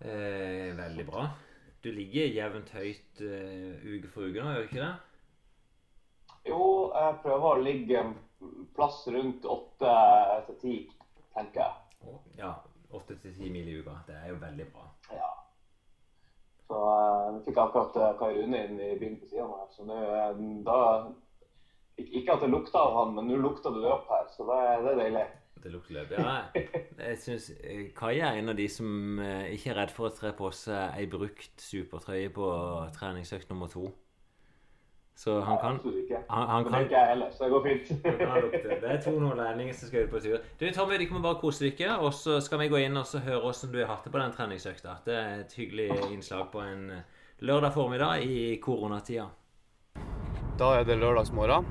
[0.00, 1.26] Eh, veldig bra.
[1.84, 4.94] Du ligger jevnt høyt uh, uke for uke nå, gjør du ikke det?
[6.46, 6.62] Jo,
[6.94, 8.04] jeg prøver å ligge
[8.76, 9.94] plass rundt 8
[10.46, 10.96] til 10,
[11.34, 12.18] tenker jeg.
[12.38, 12.54] Ja.
[12.94, 13.98] Åtte til ti mil i uka.
[14.06, 14.86] Det er jo veldig bra.
[15.12, 15.32] Ja.
[16.68, 19.68] Så jeg nå fikk jeg akkurat eh, Kai Rune inn i bilen på siden her,
[19.72, 20.78] så nå eh, da
[21.98, 24.90] Ikke at det lukta av han, men nå lukta det løp her, så det, det
[24.92, 25.26] er deilig.
[25.58, 26.12] Det lukter løp.
[26.14, 26.34] Ja,
[27.08, 30.14] jeg synes eh, Kai er en av de som eh, ikke er redd for å
[30.14, 32.52] tre på seg ei brukt supertrøye på
[32.96, 33.88] treningsøkt nummer to.
[35.18, 36.18] Så han kan, Absolutt ikke.
[36.30, 37.88] han, det er kan, ikke jeg heller, så det går fint.
[38.82, 40.44] Det er to nordlendinger som skal ut på tur.
[40.60, 43.18] Du Tommy, dere må bare kose dere, og så skal vi gå inn og så
[43.24, 44.94] høre hvordan du har hatt det på den treningsøkta.
[45.08, 49.26] Det er et hyggelig innslag på en eh, lørdag formiddag i koronatida.
[50.62, 51.66] Da er det lørdagsmorgen.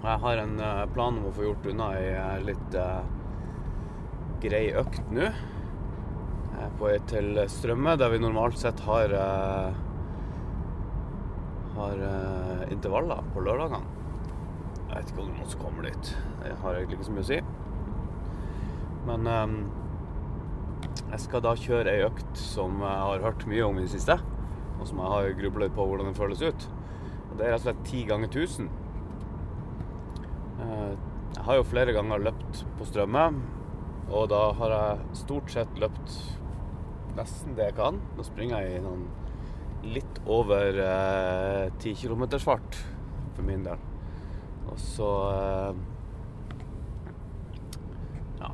[0.00, 3.04] Jeg har en eh, plan om å få gjort unna ei eh, litt uh,
[4.40, 5.28] grei økt nå.
[5.28, 9.82] Jeg er på vei til Strømme, der vi normalt sett har eh,
[11.76, 13.82] har uh, intervaller på lørdagene.
[14.88, 16.10] Jeg vet ikke om noen som kommer dit.
[16.42, 17.38] Det har egentlig ikke så mye å si.
[19.08, 19.56] Men um,
[21.12, 24.18] jeg skal da kjøre ei økt som jeg har hørt mye om i det siste,
[24.78, 26.68] og som jeg har grubla på hvordan den føles ut.
[27.30, 28.68] Og det er rett og slett ti ganger 1000.
[30.60, 30.92] Eh,
[31.32, 33.22] Jeg har jo flere ganger løpt på strømme,
[34.12, 36.16] og da har jeg stort sett løpt
[37.16, 38.00] nesten det jeg kan.
[38.18, 39.06] Nå springer jeg i sånn
[39.82, 42.78] litt over eh, 10 km fart
[43.36, 43.80] for min del.
[44.70, 45.80] Og så eh,
[48.42, 48.52] Ja.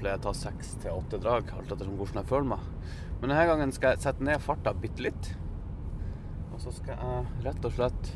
[0.00, 2.66] Pleier jeg å ta seks til åtte drag, alt etter hvordan jeg føler meg.
[3.20, 5.32] Men denne gangen skal jeg sette ned farta bitte litt.
[6.54, 8.12] Og så skal jeg rett og slett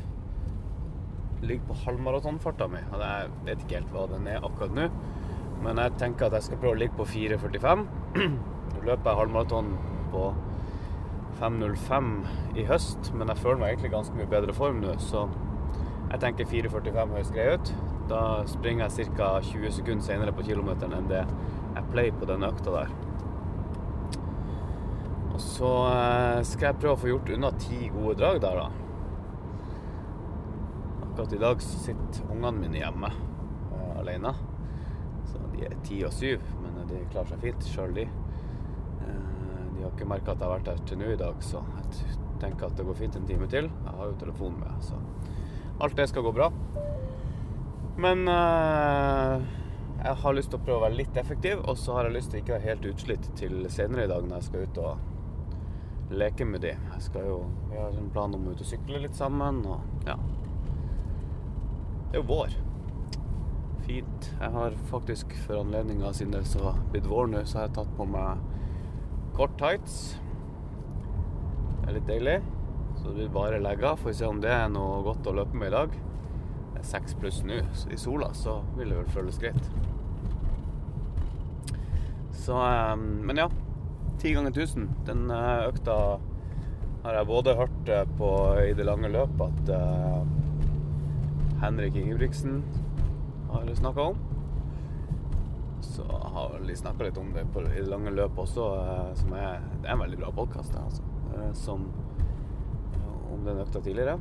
[1.45, 2.81] ligge på halvmaratonfarta mi.
[2.91, 4.87] Og jeg vet ikke helt hva den er akkurat nå,
[5.63, 7.85] men jeg tenker at jeg skal prøve å ligge på 4.45.
[8.17, 9.71] Nå løper jeg halvmaraton
[10.13, 10.25] på
[11.39, 12.13] 5.05
[12.59, 15.25] i høst, men jeg føler meg egentlig ganske mye bedre form nå, så
[16.11, 17.73] jeg tenker 4.45 høres grei ut.
[18.09, 19.31] Da springer jeg ca.
[19.41, 22.93] 20 sekunder senere på kilometeren enn det jeg pleier på den økta der.
[25.35, 28.67] Og så eh, skal jeg prøve å få gjort unna ti gode drag der, da.
[31.09, 34.31] Akkurat i dag sitter ungene mine hjemme uh, alene.
[35.27, 38.07] Så de er ti og syv, men de klarer seg fint sjøl, de.
[39.85, 42.65] Har ikke merka at jeg har vært her til nå i dag, så jeg tenker
[42.65, 43.67] at det går fint en time til.
[43.69, 44.97] Jeg har jo telefonen med, så
[45.85, 46.47] alt det skal gå bra.
[48.01, 49.43] Men eh,
[50.01, 52.33] jeg har lyst til å prøve å være litt effektiv, og så har jeg lyst
[52.33, 56.15] til ikke å være helt utslitt til senere i dag når jeg skal ut og
[56.15, 56.73] leke med de.
[56.73, 57.37] Jeg skal jo,
[57.69, 60.17] Vi har en plan om å ut og sykle litt sammen, og ja.
[62.09, 62.57] Det er jo vår.
[63.85, 64.31] Fint.
[64.41, 67.77] Jeg har faktisk for anledninga, siden det er så blitt vår nå, så har jeg
[67.77, 68.54] tatt på meg
[69.35, 70.15] kort tights.
[71.81, 72.37] Det er litt deilig.
[73.01, 73.97] Så det bare legger.
[73.99, 75.97] Får vi se om det er noe godt å løpe med i dag.
[76.73, 77.59] Det er seks pluss nå,
[77.91, 79.69] i sola så vil det vel føles greit.
[82.45, 83.49] Så eh, Men ja.
[84.21, 84.87] Ti ganger 1000.
[85.05, 85.95] Den eh, økta
[87.03, 88.29] har jeg både hørt eh, på
[88.63, 90.21] i det lange løpet at eh,
[91.61, 92.63] Henrik Ingebrigtsen
[93.51, 94.34] har snakka om.
[95.85, 99.35] Så har de snakka litt om det på, i det lange løp også, eh, som
[99.37, 100.75] er, det er en veldig bra podkast.
[100.81, 101.05] Altså,
[101.35, 101.85] eh, som
[103.33, 104.17] om den økta tidligere.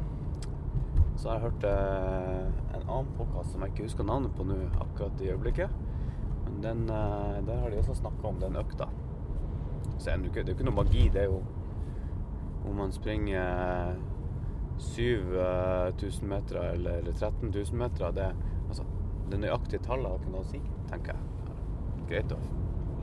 [1.17, 4.57] Så har jeg hørt eh, en annen podkast som jeg ikke husker navnet på nå
[4.83, 5.77] akkurat i øyeblikket.
[6.45, 8.89] Men den, eh, der har de også snakka om den økta.
[9.99, 11.09] Så det, ikke, er jo ikke noe magi.
[11.13, 11.43] Det er jo
[12.65, 13.95] om man springer
[14.79, 18.11] 7000 meter eller 13 000 meter.
[18.11, 18.33] Det,
[18.69, 18.85] altså,
[19.31, 20.61] det nøyaktige tallet har ikke noe å si,
[20.91, 21.34] tenker jeg.
[22.09, 22.41] Greit å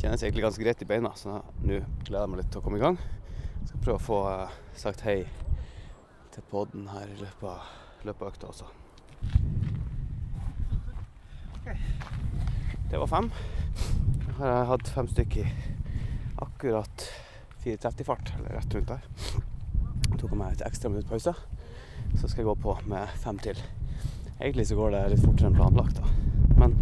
[0.00, 1.42] Kjennes egentlig ganske greit i beina, så nå
[2.06, 2.96] gleder jeg meg litt til å komme i gang.
[3.68, 5.18] Skal prøve å få uh, sagt hei
[6.32, 7.60] til podden her i løpet av
[8.08, 8.79] løpeøkta også.
[12.90, 13.30] Det var fem
[14.40, 15.50] har jeg hatt fem stykker i
[16.40, 17.02] akkurat
[17.60, 19.02] 4.30-fart, eller rett rundt der.
[20.06, 21.34] Jeg tok meg et ekstra minutt pause,
[22.16, 23.60] så skal jeg gå på med fem til.
[24.38, 26.56] Egentlig så går det litt fortere enn planlagt, da.
[26.56, 26.78] Men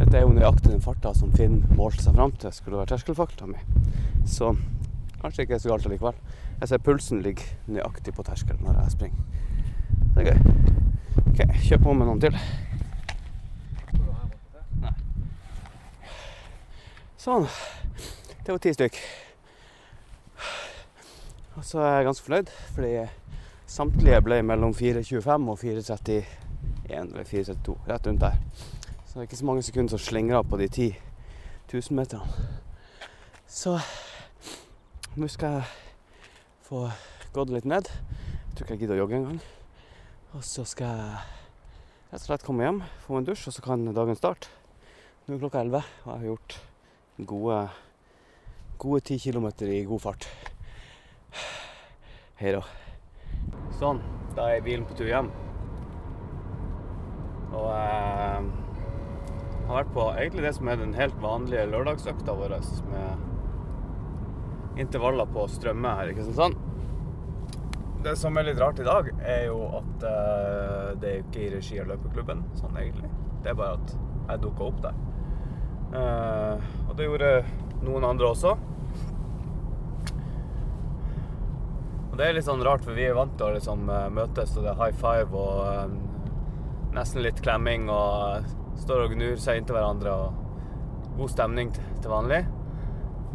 [0.00, 3.46] dette er jo nøyaktig den farta som Finn målte seg fram til skulle være terskelfarta
[3.46, 3.62] mi.
[4.26, 4.50] Så
[5.20, 6.18] kanskje ikke er så galt allikevel.
[6.58, 9.20] Jeg ser pulsen ligger nøyaktig på terskelen når jeg springer.
[10.16, 10.40] Det er gøy.
[11.40, 12.34] OK, kjør på med noen til.
[17.20, 17.46] Sånn.
[18.44, 18.98] Det var ti stykk.
[21.56, 22.90] Og så er jeg ganske fornøyd, fordi
[23.70, 26.28] samtlige ble mellom 4.25 og 4.31
[26.90, 28.36] eller 4.32, rett rundt der.
[29.06, 30.90] Så det er ikke så mange sekunder som slingrer på de 10
[31.70, 32.50] 1000-meterne.
[33.46, 33.78] Så
[35.16, 35.72] nå skal jeg
[36.68, 36.84] få
[37.32, 37.88] gått litt ned.
[37.88, 39.40] Jeg tror ikke jeg gidder å jogge engang.
[40.30, 41.14] Og så skal jeg
[42.12, 44.50] rett og slett komme hjem, få en dusj, og så kan dagen starte.
[45.26, 46.58] Nå er klokka 11, og jeg har gjort
[47.30, 47.56] gode
[48.80, 50.28] gode ti kilometer i god fart.
[52.40, 52.62] Hei da.
[53.76, 54.00] Sånn.
[54.36, 55.28] Da er bilen på tur hjem.
[57.50, 58.46] Og eh,
[59.66, 62.54] har vært på egentlig det som er den helt vanlige lørdagsøkta vår
[62.94, 66.69] med intervaller på Strømme her i Kristiansand.
[68.00, 71.50] Det som er litt rart i dag, er jo at uh, det er ikke i
[71.52, 73.10] regi av løpeklubben, sånn egentlig.
[73.44, 73.92] Det er bare at
[74.30, 74.96] jeg dukka opp der.
[75.92, 77.30] Uh, og det gjorde
[77.84, 78.54] noen andre også.
[82.08, 84.56] Og det er litt sånn rart, for vi er vant til å liksom eh, møtes,
[84.56, 85.94] og det er high five og um,
[86.96, 88.48] nesten litt klemming og
[88.80, 92.42] står og gnur seg inntil hverandre og god stemning til vanlig.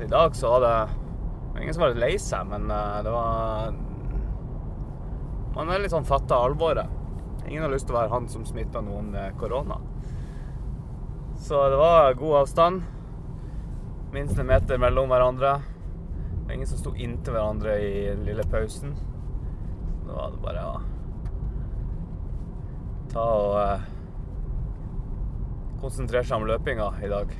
[0.04, 3.78] I dag så var det ingen som var lei seg, men uh, det var
[5.56, 6.92] Man er litt sånn fatta alvoret.
[7.48, 9.78] Ingen har lyst til å være han som smitta noen med korona.
[11.40, 12.84] Så det var god avstand.
[14.16, 15.54] Minst en meter mellom hverandre.
[15.62, 18.96] Det var ingen som sto inntil hverandre i den lille pausen.
[20.06, 20.76] Da var det bare å
[23.16, 23.88] ta og eh,
[25.80, 27.32] konsentrere seg om løpinga i dag.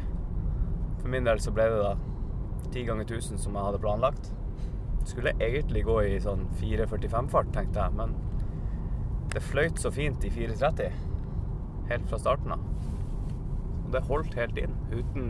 [1.02, 1.96] For min del så ble det da
[2.72, 4.32] ti ganger 1000 som jeg hadde planlagt.
[5.06, 8.16] Skulle egentlig gå i sånn 4.45-fart, tenkte jeg, men
[9.36, 11.06] det fløyt så fint i 4.30
[11.90, 12.64] helt fra starten av.
[13.86, 15.28] Og det holdt helt inn, uten,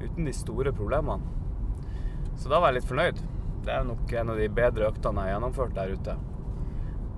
[0.00, 1.34] uten, de store problemene.
[2.36, 3.20] Så da var jeg litt fornøyd.
[3.66, 6.16] Det er nok en av de bedre øktene jeg har gjennomført der ute.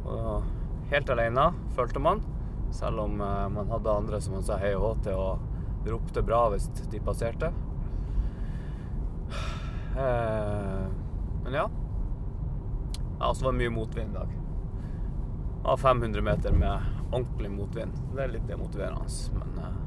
[0.08, 2.22] Og helt alene, følte man.
[2.74, 6.22] Selv om eh, man hadde andre som man sa hei og hå til og ropte
[6.24, 7.52] bra hvis de passerte.
[9.98, 10.84] Eh,
[11.48, 11.70] men ja.
[13.20, 14.28] Ja, så var det mye motvind i dag.
[15.64, 16.80] Av 500 meter med
[17.12, 17.92] ordentlig motvind.
[18.14, 19.06] Det er litt demotiverende,
[19.38, 19.78] men eh,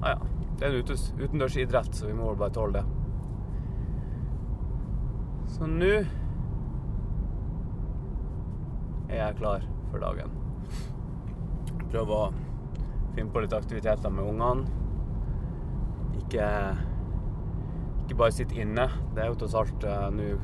[0.00, 0.16] ja, ja.
[0.58, 2.84] Det er en utendørs idrett, så vi må bare tåle det.
[5.54, 5.92] Så nå
[9.06, 9.62] er jeg klar
[9.92, 10.34] for dagen.
[11.92, 12.26] Prøve å
[13.14, 14.66] finne på litt aktiviteter med ungene.
[16.24, 16.50] Ikke,
[18.02, 18.90] ikke bare sitte inne.
[19.14, 20.34] Det er jo tross alt uh, Nå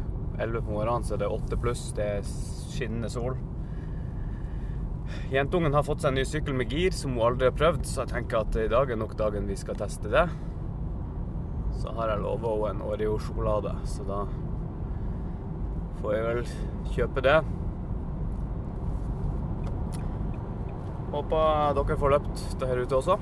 [0.43, 1.88] 11 på morgenen, så det er 8 pluss.
[1.97, 2.30] Det er
[2.72, 3.36] skinnende sol.
[5.32, 8.03] Jentungen har fått seg en ny sykkel med gir som hun aldri har prøvd, så
[8.03, 10.26] jeg tenker at i dag er nok dagen vi skal teste det.
[11.80, 14.22] Så har jeg lova henne en Oreo-sjokolade, så da
[16.03, 16.43] får jeg vel
[16.93, 17.38] kjøpe det.
[21.12, 23.18] Håper dere får løpt det her ute også.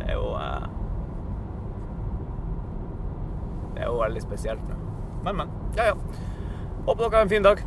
[0.00, 0.72] Det er jo eh,
[3.76, 4.75] Det er jo veldig spesielt nå.
[5.26, 5.48] Men, men.
[5.76, 5.94] Ja, ja.
[6.86, 7.58] Håper dere har en fin dag.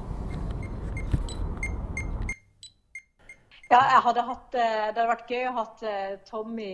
[3.70, 6.70] Ja, jeg hadde hatt, eh, det hadde vært gøy å ha eh, Tommy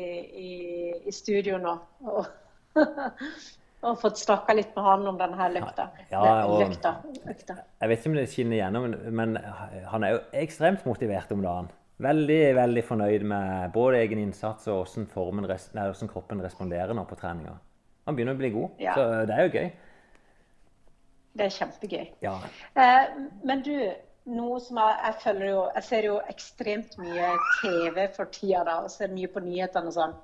[0.46, 0.52] i,
[1.10, 1.74] i studio nå.
[2.06, 2.30] Og,
[3.90, 5.88] og fått snakka litt med han om denne løkta.
[6.14, 6.94] Ja, og- løkta,
[7.26, 7.58] løkta.
[7.82, 8.86] Jeg vet ikke om det skinner igjennom,
[9.24, 9.36] men
[9.90, 11.72] han er jo ekstremt motivert om dagen.
[12.06, 17.08] Veldig veldig fornøyd med både egen innsats og hvordan, formen, nei, hvordan kroppen responderer nå
[17.10, 17.58] på treninga.
[18.06, 18.94] Han begynner å bli god, Ja.
[18.94, 19.70] så det er jo gøy.
[21.36, 22.06] Det er kjempegøy.
[22.24, 22.36] Ja.
[22.80, 23.16] Eh,
[23.48, 23.74] men du,
[24.32, 28.80] noe som jeg, jeg følger jo Jeg ser jo ekstremt mye TV for tida, da,
[28.86, 30.16] og ser mye på nyhetene og sånn.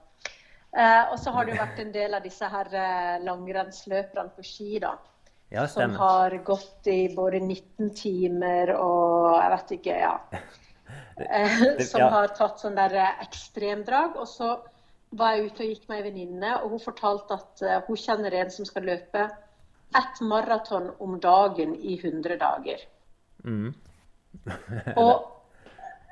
[0.72, 4.46] Eh, og så har det jo vært en del av disse her eh, langrennsløperne på
[4.48, 4.96] ski, da.
[5.52, 10.16] ja, Som har gått i både 19 timer og jeg vet ikke, ja.
[11.22, 14.16] Eh, som har tatt sånn der eh, ekstremdrag.
[14.16, 14.56] Og så
[15.20, 18.38] var jeg ute og gikk med ei venninne, og hun fortalte at eh, hun kjenner
[18.40, 19.28] en som skal løpe
[19.98, 22.84] ett maraton om dagen i 100 dager.
[23.44, 23.74] Mm.
[24.96, 25.28] Og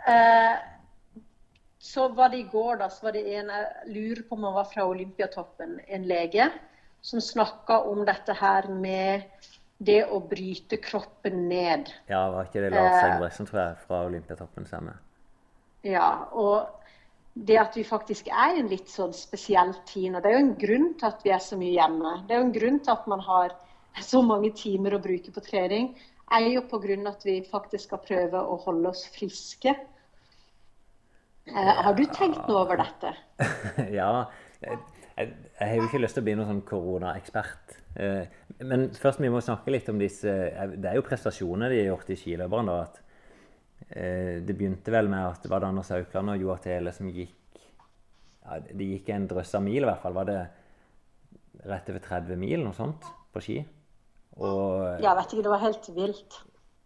[0.08, 0.56] eh,
[1.80, 4.58] så var det i går, da, så var det en jeg lurer på om han
[4.58, 6.50] var fra Olympiatoppen, en lege,
[7.02, 9.24] som snakka om dette her med
[9.80, 11.88] det å bryte kroppen ned.
[12.12, 13.06] Ja, var ikke det Lars Eh.
[13.06, 14.98] Engebretsen, tror jeg, fra Olympiatoppen samme?
[15.88, 16.68] Ja, og
[17.34, 20.20] det at vi faktisk er i en litt sånn spesiell tid nå.
[20.20, 22.14] Det er jo en grunn til at vi er så mye hjemme.
[22.28, 23.56] Det er jo en grunn til at man har
[24.06, 25.94] så mange timer å bruke på trening.
[26.30, 29.74] Er jo grunn at vi faktisk skal prøve å holde oss friske.
[31.50, 33.14] Eh, har du tenkt noe over dette?
[34.00, 34.12] ja.
[34.62, 34.78] Jeg,
[35.18, 37.80] jeg, har jo ikke lyst til å bli noen sånn koronaekspert.
[37.98, 38.38] Eh,
[38.70, 41.92] men først vi må snakke litt om disse eh, Det er jo prestasjoner de har
[41.94, 42.70] gjort i skiløperen.
[42.70, 43.02] da, at
[44.46, 48.60] Det begynte vel med at det var Anders Aukland og Joar Tele som gikk ja,
[48.60, 50.18] De gikk en drøss av mil, i hvert fall.
[50.20, 50.40] Var det
[51.70, 53.60] rett over 30 mil, noe sånt, på ski?
[54.40, 56.40] Og Jeg vet ikke, det var helt vilt.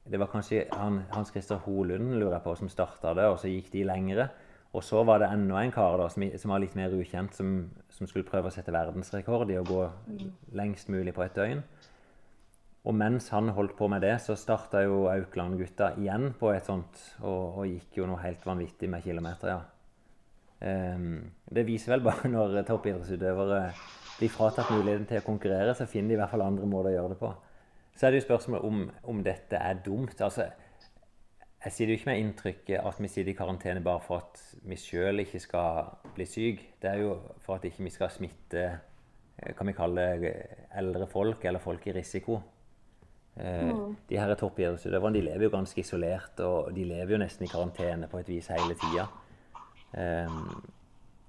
[0.09, 3.47] det var kanskje han, Hans Christer Holund lurer jeg på, som starta det, og så
[3.51, 4.27] gikk de lengre.
[4.73, 7.69] Og så var det enda en kar da, som, som var litt mer ukjent, som,
[7.93, 9.83] som skulle prøve å sette verdensrekord i å gå
[10.57, 11.61] lengst mulig på et døgn.
[12.83, 16.97] Og mens han holdt på med det, så starta jo Aukland-gutta igjen på et sånt,
[17.21, 19.61] og, og gikk jo noe helt vanvittig med kilometer, ja.
[20.63, 23.63] Ehm, det viser vel bare når toppidrettsutøvere
[24.19, 26.97] blir fratatt muligheten til å konkurrere, så finner de i hvert fall andre måter å
[26.97, 27.31] gjøre det på.
[27.93, 30.21] Så er det jo spørsmålet om, om dette er dumt.
[30.21, 30.47] Altså,
[31.63, 34.77] jeg sitter jo ikke med inntrykket at vi sitter i karantene bare for at vi
[34.79, 36.73] sjøl ikke skal bli syke.
[36.81, 37.13] Det er jo
[37.45, 40.33] for at ikke vi skal smitte eh, kan vi kalle det
[40.79, 42.39] eldre folk eller folk i risiko.
[43.39, 43.71] Eh,
[44.09, 48.09] De her toppidrettsutøverne de lever jo ganske isolert, og de lever jo nesten i karantene
[48.11, 49.07] på et vis hele tida.
[49.93, 50.37] Eh,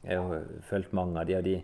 [0.04, 1.56] jeg har fulgt mange av de, og de,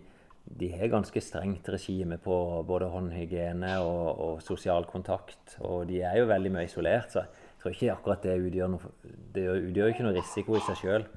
[0.61, 2.35] de har ganske strengt regime på
[2.67, 5.57] både håndhygiene og, og sosial kontakt.
[5.61, 8.93] Og de er jo veldig mye isolert, så jeg tror ikke akkurat det utgjør noe,
[9.35, 11.09] det utgjør ikke noe risiko i seg sjøl.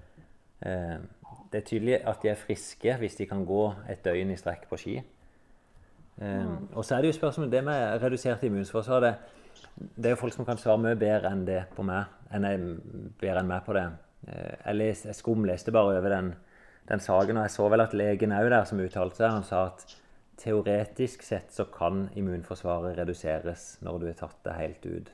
[0.67, 0.97] Eh,
[1.53, 4.65] det er tydelig at de er friske hvis de kan gå et døgn i strekk
[4.69, 4.95] på ski.
[6.21, 9.05] Eh, og så er det jo spørsmålet det med redusert immunforsvar.
[9.05, 9.13] Det,
[9.95, 12.73] det er jo folk som kan svare mye bedre enn det på meg, enn jeg,
[13.21, 13.87] bedre enn meg på det.
[14.27, 16.31] Eh, jeg, les, jeg skumleste bare over den,
[16.89, 19.65] den saken, og jeg så vel at legen òg der som uttalte seg, han sa
[19.71, 19.85] at
[20.43, 25.13] teoretisk sett så kan immunforsvaret reduseres når du har tatt det helt ut.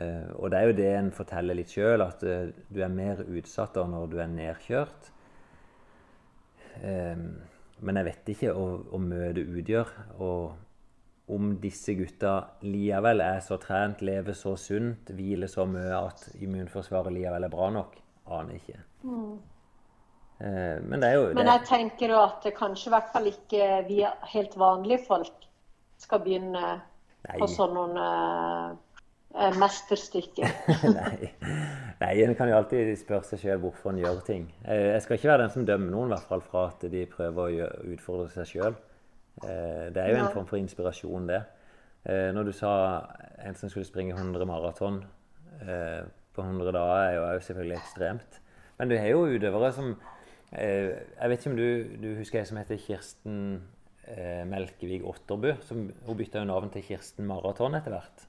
[0.00, 3.22] Eh, og det er jo det en forteller litt sjøl, at eh, du er mer
[3.24, 5.10] utsatt da når du er nedkjørt.
[6.84, 8.50] Men jeg vet ikke
[8.98, 9.92] mye det utgjør.
[10.26, 10.63] Og
[11.32, 12.34] om disse gutta
[12.66, 17.70] likevel er så trent, lever så sunt, hviler så mye at immunforsvaret likevel er bra
[17.72, 17.94] nok,
[18.28, 18.80] aner ikke.
[20.40, 23.68] Eh, Men det er jo Men jeg tenker jo at kanskje i hvert fall ikke
[23.88, 24.02] vi
[24.34, 25.48] helt vanlige folk
[26.02, 26.64] skal begynne
[27.24, 27.38] Nei.
[27.38, 28.72] på sånne eh,
[29.46, 30.56] eh, mesterstykker.
[30.98, 31.30] Nei.
[32.02, 34.48] Nei, en kan jo alltid spørre seg sjøl hvorfor en gjør ting.
[34.66, 37.06] Eh, Jeg skal ikke være den som dømmer noen i hvert fall fra at de
[37.08, 38.76] prøver å utfordre seg sjøl.
[39.42, 41.42] Det er jo en form for inspirasjon, det.
[42.04, 42.72] Eh, Når du sa
[43.44, 45.04] en som skulle springe 100 maraton
[45.62, 46.04] eh,
[46.34, 48.40] på 100 dager, er jo selvfølgelig ekstremt.
[48.78, 49.94] Men du har jo utøvere som
[50.52, 51.68] eh, Jeg vet ikke om du,
[52.02, 53.38] du husker ei som heter Kirsten
[54.06, 55.54] eh, Melkevig Otterbu.
[55.64, 58.26] Som, hun bytta jo navn til Kirsten Maraton etter hvert.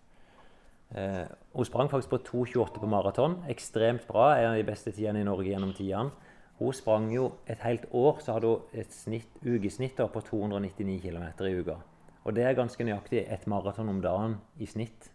[0.96, 1.26] Eh,
[1.56, 3.42] hun sprang faktisk på 2,28 på maraton.
[3.52, 4.36] Ekstremt bra.
[4.38, 6.14] En av de beste tidene i Norge gjennom tidene.
[6.60, 11.24] Hun sprang jo et helt år, så hadde hun et snitt, ukesnitt på 299 km
[11.44, 11.76] i uka.
[12.24, 15.12] Og det er ganske nøyaktig et maraton om dagen i snitt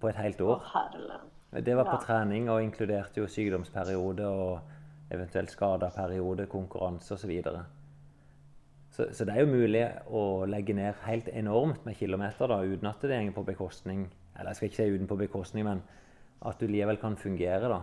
[0.00, 0.62] på et helt år.
[1.52, 2.04] Det var på Ja.
[2.06, 4.60] trening og inkluderte jo sykdomsperiode og
[5.10, 7.42] eventuelt skadeperiode, konkurranse osv.
[7.42, 7.64] Så,
[8.90, 12.86] så Så det er jo mulig å legge ned helt enormt med kilometer da, uten
[12.86, 14.08] at det går på bekostning
[14.38, 15.82] Eller jeg skal ikke si uten på bekostning, men
[16.46, 17.80] at du likevel kan fungere, da.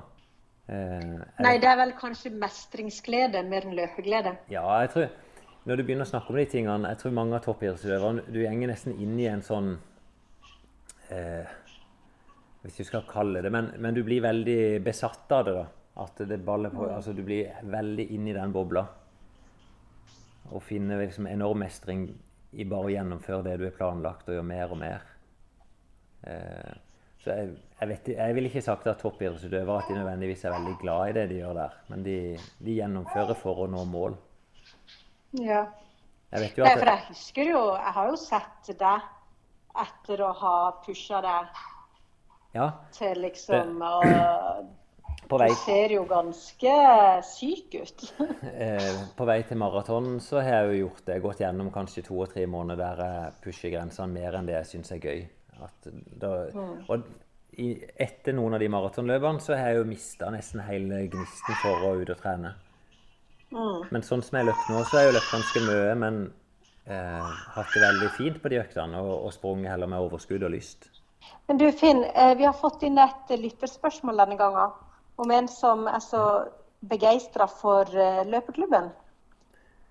[0.68, 4.32] Eh, Nei, det er vel kanskje mestringsglede mer enn løpeglede.
[4.50, 5.10] ja, jeg tror
[5.66, 8.72] Når du begynner å snakke om de tingene Jeg tror mange av toppidrettsutøverne Du gjenger
[8.72, 9.78] nesten inn i en sånn
[11.14, 11.46] eh,
[12.64, 15.66] Hvis du skal kalle det men, men du blir veldig besatt av det, da.
[16.02, 18.88] At det baller på Altså, du blir veldig inn i den bobla.
[20.50, 22.08] Og finner liksom enorm mestring
[22.54, 25.06] i bare å gjennomføre det du har planlagt, og gjøre mer og mer.
[26.26, 26.74] Eh,
[27.26, 30.76] så jeg, jeg, vet, jeg vil ikke sagt at toppidrettsutøvere at de nødvendigvis er veldig
[30.82, 32.18] glad i det de gjør der, men de,
[32.62, 34.14] de gjennomfører for å nå mål.
[35.42, 35.64] Ja.
[36.30, 39.10] Jeg vet jo Nei, at for jeg husker jo Jeg har jo sett deg
[39.86, 40.56] etter å ha
[40.86, 41.60] pusha deg
[42.56, 43.94] ja, til liksom å
[45.26, 46.74] på Du ser jo ganske
[47.26, 48.04] syk ut.
[48.66, 51.16] eh, på vei til maraton så har jeg jo gjort det.
[51.24, 54.70] Gått gjennom kanskje to og tre måneder der jeg pusher grensene mer enn det jeg
[54.76, 55.26] syns er gøy.
[56.22, 56.32] Da,
[56.92, 57.06] og
[57.56, 61.94] etter noen av de maratonløpene så har jeg jo mista nesten hele gnisten for å
[62.02, 62.56] ut og trene.
[63.56, 66.20] Men sånn som jeg løpt nå, så har jeg jo løpt ganske mye, men
[66.92, 70.52] eh, hatt det veldig fint på de øktene og, og sprunget heller med overskudd og
[70.56, 70.90] lyst.
[71.48, 74.76] Men du Finn, eh, vi har fått inn et lytterspørsmål denne gangen.
[75.22, 76.26] Om en som er så
[76.86, 78.92] begeistra for eh, løpeklubben.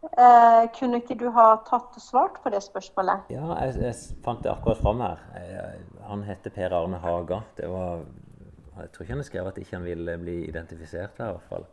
[0.05, 3.31] Eh, kunne ikke du ha tatt og svart på det spørsmålet?
[3.33, 3.95] Ja, jeg, jeg
[4.25, 5.23] fant det akkurat fram her.
[5.41, 7.41] Jeg, han heter Per Arne Haga.
[7.57, 8.05] Det var,
[8.83, 11.67] jeg tror ikke han skrev at ikke han ville bli identifisert her, i hvert fall.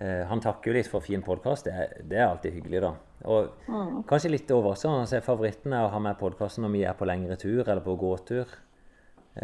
[0.00, 1.68] Eh, han takker jo litt for fin podkast.
[1.68, 2.94] Det, det er alltid hyggelig, da.
[3.28, 5.04] Og kanskje litt overraskende.
[5.04, 7.98] Altså, favoritten er å ha med podkasten når vi er på lengre tur eller på
[8.00, 8.56] gåtur.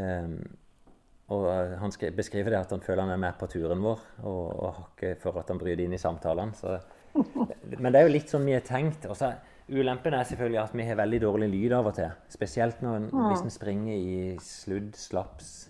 [0.01, 0.31] Eh,
[1.35, 1.47] og
[1.83, 4.77] han skri- beskriver det at han føler han er med på turen vår, og, og
[4.81, 6.55] hakker for at han bryr det inn i samtalene.
[7.79, 9.07] Men det er jo litt sånn vi har tenkt.
[9.11, 9.33] Også,
[9.69, 12.11] Ulempen er selvfølgelig at vi har veldig dårlig lyd av og til.
[12.31, 15.69] Spesielt når, en- hvis en springer i sludd, slaps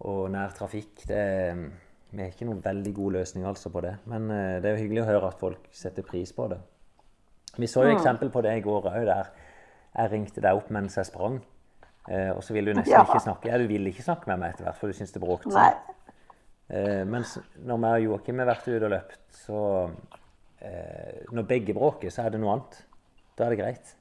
[0.00, 1.04] og nær trafikk.
[1.06, 1.20] Det,
[2.12, 3.94] vi har ikke noen veldig god løsning altså på det.
[4.10, 6.58] Men eh, det er jo hyggelig å høre at folk setter pris på det.
[7.56, 9.30] Vi så jo eksempel på det i går òg, der
[9.96, 11.38] jeg ringte deg opp mens jeg sprang.
[12.10, 13.04] Eh, og så ville du nesten Ja.
[13.06, 13.48] ikke snakke.
[13.48, 15.50] Ja, du ville ikke snakke med meg etter hvert, for du syntes det bråkte.
[15.54, 15.94] sånn.
[16.68, 19.60] Eh, mens når vi og Joakim har vært ute og løpt, så
[20.60, 22.78] eh, Når begge bråker, så er det noe annet.
[23.36, 23.96] Da er det greit.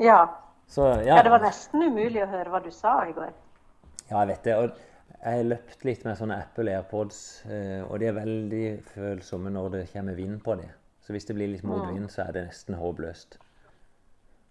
[0.00, 0.20] Ja.
[0.68, 1.22] Så ja, ja.
[1.22, 3.32] Det var nesten umulig å høre hva du sa i går.
[4.08, 4.56] ja, jeg vet det.
[4.56, 4.70] Og
[5.22, 9.68] jeg har løpt litt med sånne Apple AirPods, eh, og de er veldig følsomme når
[9.76, 10.70] det kommer vind på dem.
[11.02, 13.36] Så hvis det blir litt motvind, så er det nesten håpløst.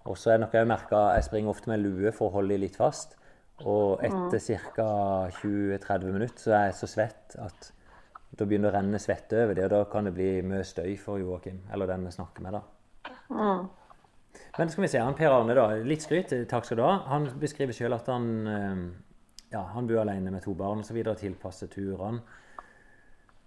[0.06, 2.56] Og så er det noe jeg merker, jeg springer ofte med lue for å holde
[2.56, 3.18] de litt fast.
[3.62, 4.42] Og etter
[4.76, 4.88] ca.
[5.42, 7.70] 20-30 minutter så er jeg så svett at
[8.32, 10.96] da begynner det å renne svette over det, og da kan det bli mye støy
[11.00, 12.62] for Joakim, eller den vi snakker med, da.
[14.58, 15.68] Men skal vi se, han Per Arne, da.
[15.88, 16.94] Litt skryt, takk skal du ha.
[17.12, 18.84] Han beskriver sjøl at han eh,
[19.52, 21.00] ja, han bor alene med to barn osv.
[21.20, 22.22] Tilpasser turene.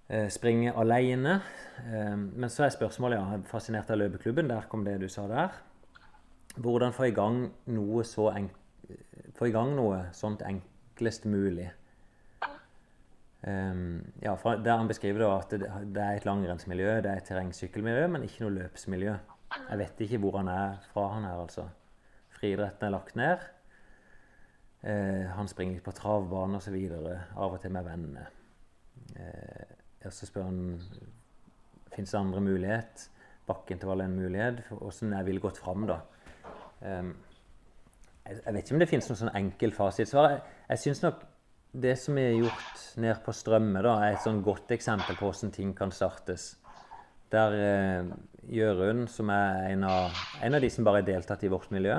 [0.08, 1.38] Eh, springer alene.
[1.84, 4.50] Eh, men så er spørsmålet, ja, fascinert av løpeklubben.
[4.52, 5.56] Der kom det du sa der.
[6.56, 8.60] Hvordan få i gang noe så enk
[9.34, 11.70] få i gang noe sånt enklest mulig.
[13.44, 18.06] Um, ja, for Der han beskriver at det, er et langrennsmiljø, det er et terrengsykkelmiljø,
[18.08, 19.16] men ikke noe løpsmiljø.
[19.70, 21.66] Jeg vet ikke hvor han er fra, han her, altså.
[22.32, 23.44] Friidretten er lagt ned.
[24.84, 26.78] Eh, han springer litt på travbane osv.
[27.36, 28.24] Av og til med vennene.
[29.20, 30.80] Eh, så spør han
[31.94, 33.06] fins det andre mulighet.
[33.46, 34.64] Bakkeintervall er en mulighet.
[34.80, 36.00] Åssen jeg ville gått fram, da.
[36.80, 37.14] Um,
[38.24, 40.30] jeg, vet ikke om det finnes noen sånn enkel fasitsvar.
[40.32, 40.42] Jeg,
[40.72, 41.24] jeg synes nok
[41.74, 45.54] det som er gjort ned på Strømme, da, er et sånn godt eksempel på hvordan
[45.54, 46.54] ting kan startes.
[47.34, 48.12] Der eh,
[48.54, 50.14] Jørund, som er en av,
[50.44, 51.96] en av de som bare har deltatt i vårt miljø,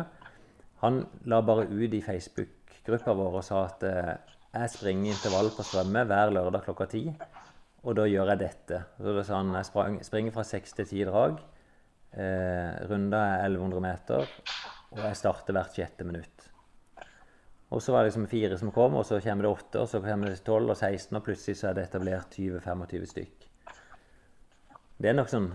[0.84, 4.14] han la bare ut i Facebook-gruppa vår og sa at eh,
[4.56, 7.04] jeg springer intervall på Strømme hver lørdag klokka ti,
[7.86, 8.82] og da gjør jeg dette.
[8.96, 11.42] Så da sa han jeg sprang, springer fra seks til ti drag.
[12.16, 14.32] Eh, runda er 1100 meter,
[14.96, 16.35] og jeg starter hvert sjette minutt.
[17.74, 20.02] Og så var det liksom fire som kom, og så kommer det åtte, og så
[20.04, 23.48] kommer det 12 og 16, og plutselig så er det etablert 20-25 stykk.
[24.96, 25.50] Det er nok sånn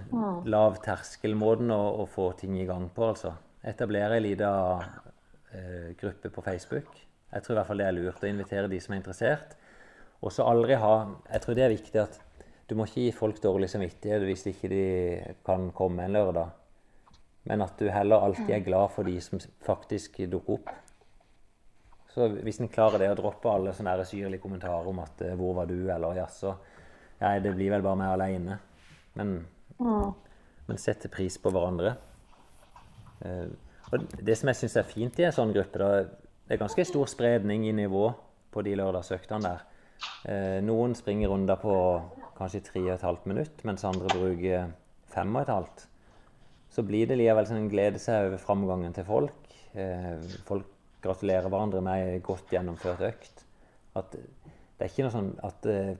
[0.52, 3.32] lav terskel-måten å, å, få ting i gang på, altså.
[3.64, 4.50] Etablere ei lita
[5.54, 6.90] eh, gruppe på Facebook.
[7.30, 9.54] Jeg tror i hvert fall det er lurt å invitere de som er interessert.
[10.20, 10.94] Og så aldri ha
[11.30, 12.18] Jeg tror det er viktig at
[12.68, 14.84] du må ikke gi folk dårlig samvittighet hvis ikke de
[15.46, 16.52] kan komme en lørdag.
[17.48, 20.70] Men at du heller alltid er glad for de som faktisk dukker opp.
[22.14, 25.54] Så hvis en klarer det, å droppe alle sånne syrlige kommentarer om at eh, 'Hvor
[25.60, 26.54] var du?' eller 'Jaså',
[27.20, 28.58] nei, det blir vel bare meg aleine.
[29.14, 29.46] Men,
[29.78, 30.14] mm.
[30.66, 31.94] men sette pris på hverandre.
[33.22, 33.46] Eh,
[33.90, 36.02] og det som jeg syns er fint i en sånn gruppe, da,
[36.46, 38.08] det er ganske stor spredning i nivå
[38.50, 39.62] på de lørdagsøktene der.
[40.26, 41.74] Eh, noen springer runder på
[42.38, 44.72] kanskje 3,5 minutter, mens andre bruker
[45.14, 45.86] 5,5.
[46.70, 49.36] Så blir det likevel sånn en glede seg over framgangen til folk.
[50.46, 50.66] folk
[51.02, 53.44] gratulerer hverandre med ei godt gjennomført økt.
[53.98, 55.90] At det er ikke noe sånn at uh,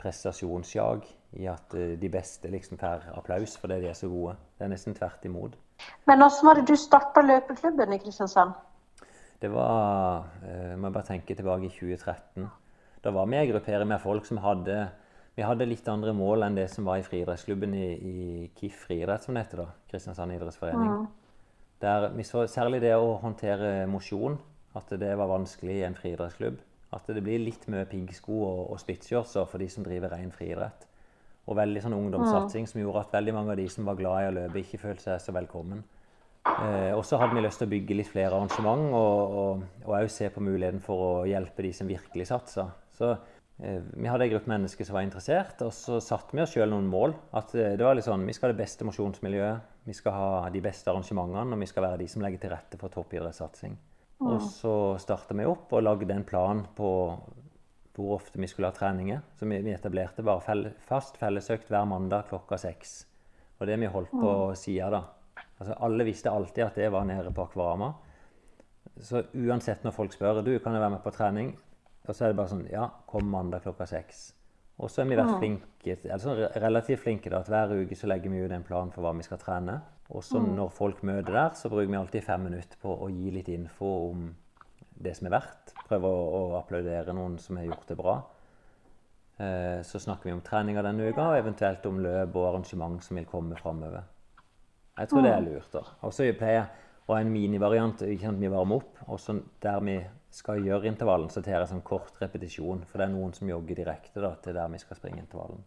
[0.00, 1.06] prestasjonsjag
[1.38, 4.36] i at uh, de beste liksom får applaus fordi de er så gode.
[4.58, 5.56] Det er nesten tvert imot.
[6.08, 8.54] Men hvordan var det du starta løpeklubben i Kristiansand?
[9.42, 10.24] Det var
[10.78, 12.46] Må jeg bare tenke tilbake i 2013.
[13.04, 14.86] Da var vi ei gruppering med folk som hadde
[15.34, 18.16] vi hadde litt andre mål enn det som var i friidrettsklubben i, i
[18.54, 19.64] KIF friidrett, som det heter.
[19.64, 20.92] da, Kristiansand idrettsforening.
[20.92, 21.23] Mm.
[21.82, 24.38] Der vi så særlig det å håndtere mosjon,
[24.78, 26.58] at det var vanskelig i en friidrettsklubb.
[26.94, 30.86] At det blir litt mye piggsko og, og splitshortser for de som driver ren friidrett.
[31.44, 34.28] Og veldig sånn ungdomssatsing som gjorde at veldig mange av de som var glad i
[34.30, 35.82] å løpe, ikke følte seg så velkommen.
[36.44, 40.28] Eh, og så hadde vi lyst til å bygge litt flere arrangement og òg se
[40.32, 42.68] på muligheten for å hjelpe de som virkelig satsa.
[42.94, 43.14] Så
[43.56, 46.88] vi hadde en gruppe mennesker som var interessert, og så satte vi oss sjøl noen
[46.90, 47.14] mål.
[47.38, 50.28] At eh, det var litt sånn, Vi skal ha det beste mosjonsmiljøet, vi skal ha
[50.50, 53.76] de beste arrangementene, og vi skal være de som legger til rette for toppidrettssatsing.
[54.18, 54.28] Mm.
[54.30, 56.90] Og så starta vi opp og lagde en plan på
[57.94, 59.20] hvor ofte vi skulle ha treninger.
[59.38, 63.04] Så vi, vi etablerte bare fell, fast fellesøkt hver mandag klokka seks.
[63.60, 64.56] Og det vi holdt på mm.
[64.58, 65.04] sida da.
[65.60, 67.92] Altså, alle visste alltid at det var nede på Akvarama.
[68.98, 71.54] Så uansett når folk spør du kan jeg være med på trening,
[72.04, 74.26] og så er det bare sånn Ja, kom mandag klokka seks.
[74.82, 78.08] Og så har vi vært flinke, eller sånn relativt flinke da, at hver uke så
[78.10, 79.78] legger vi ut en plan for hva vi skal trene.
[80.10, 83.30] Og så når folk møter der, så bruker vi alltid fem minutter på å gi
[83.32, 84.26] litt info om
[85.04, 85.74] det som er verdt.
[85.86, 88.16] Prøve å, å applaudere noen som har gjort det bra.
[89.38, 93.18] Eh, så snakker vi om treninga denne uka, og eventuelt om løp og arrangement som
[93.18, 94.10] vil komme framover.
[94.98, 95.70] Jeg tror det er lurt.
[95.72, 95.82] da.
[96.06, 96.68] Og så pleier jeg
[97.06, 98.04] å ha en minivariant.
[98.06, 99.96] Vi varmer opp, og så der vi
[100.34, 102.82] skal gjøre intervallen, så tar jeg sånn kort repetisjon.
[102.90, 105.62] For det er noen som jogger direkte da, til der vi skal springe intervallen.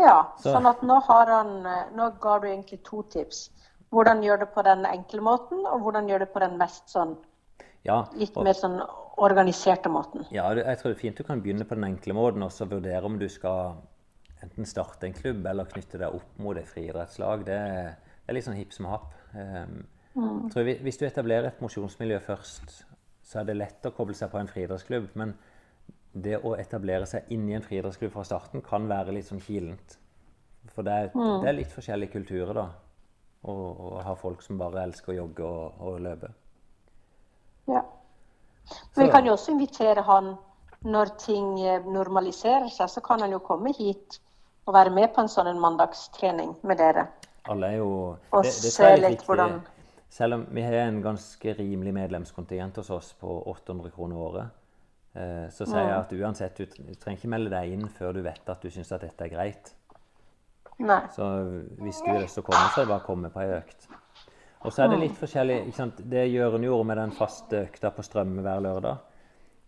[0.00, 0.56] Ja, så.
[0.56, 3.44] sånn at nå har han eh, Nå ga du egentlig to tips.
[3.92, 7.14] Hvordan gjør det på den enkle måten, og hvordan gjør det på den mest sånn
[7.86, 8.78] ja, litt og, mer sånn
[9.22, 10.24] organiserte måten.
[10.32, 12.66] Ja, jeg tror det er fint du kan begynne på den enkle måten, og så
[12.70, 13.76] vurdere om du skal
[14.42, 17.44] enten starte en klubb eller knytte deg opp mot et friidrettslag.
[17.46, 19.12] Det, det, er litt sånn hipp som happ.
[19.36, 19.82] Um,
[20.14, 20.50] Mm.
[20.54, 22.76] Jeg, hvis du etablerer et mosjonsmiljø først,
[23.24, 25.10] så er det lett å koble seg på en friidrettsklubb.
[25.18, 25.34] Men
[26.12, 29.96] det å etablere seg inni en friidrettsklubb fra starten kan være litt sånn kilent.
[30.74, 31.40] For det er, mm.
[31.42, 32.68] det er litt forskjellige kulturer, da.
[33.42, 33.54] Å
[34.06, 36.28] ha folk som bare elsker å jogge og, og løpe.
[37.66, 37.82] Ja.
[38.94, 40.36] Men vi kan jo også invitere han
[40.86, 44.20] når ting eh, normaliserer seg, så kan han jo komme hit
[44.66, 47.08] og være med på en sånn mandagstrening med dere.
[47.50, 47.90] Alle er jo
[48.30, 49.58] Og det, det se litt hvordan
[50.12, 54.58] selv om vi har en ganske rimelig medlemskontingent hos oss på 800 kroner året,
[55.14, 56.66] eh, så sier jeg at uansett, du,
[57.00, 59.70] trenger ikke melde deg inn før du vet at du syns at dette er greit.
[60.82, 60.98] Nei.
[61.16, 61.28] Så
[61.80, 63.54] hvis du har lyst til å komme, så er det bare å komme på ei
[63.56, 63.86] økt.
[64.62, 66.02] Og så er det litt forskjellig ikke sant?
[66.12, 69.06] Det Jørund gjorde med den faste økta på Strømme hver lørdag,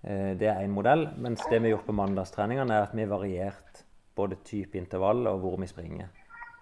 [0.02, 1.06] eh, det er én modell.
[1.16, 3.80] Mens det vi har gjort på mandagstreningene, er at vi har variert
[4.14, 6.12] både type intervall og hvor vi springer.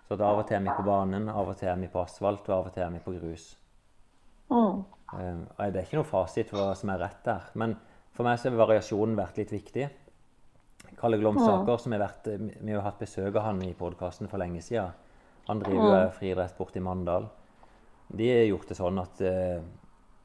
[0.06, 1.98] Så da av og til er vi på banen, av og til er vi på
[2.04, 3.50] asfalt, og av og til er vi på grus.
[4.52, 5.42] Mm.
[5.58, 7.50] det er ikke noe fasit for hva som er rett der.
[7.58, 7.76] Men
[8.12, 9.88] for meg så har variasjonen vært litt viktig.
[10.98, 14.62] Kalle Glomsaker, som har vært, vi har hatt besøk av han i podkasten for lenge
[14.64, 14.92] siden.
[15.48, 16.16] Han driver jo mm.
[16.18, 17.30] friidrett borte i Mandal.
[18.12, 19.62] De har gjort det sånn at eh,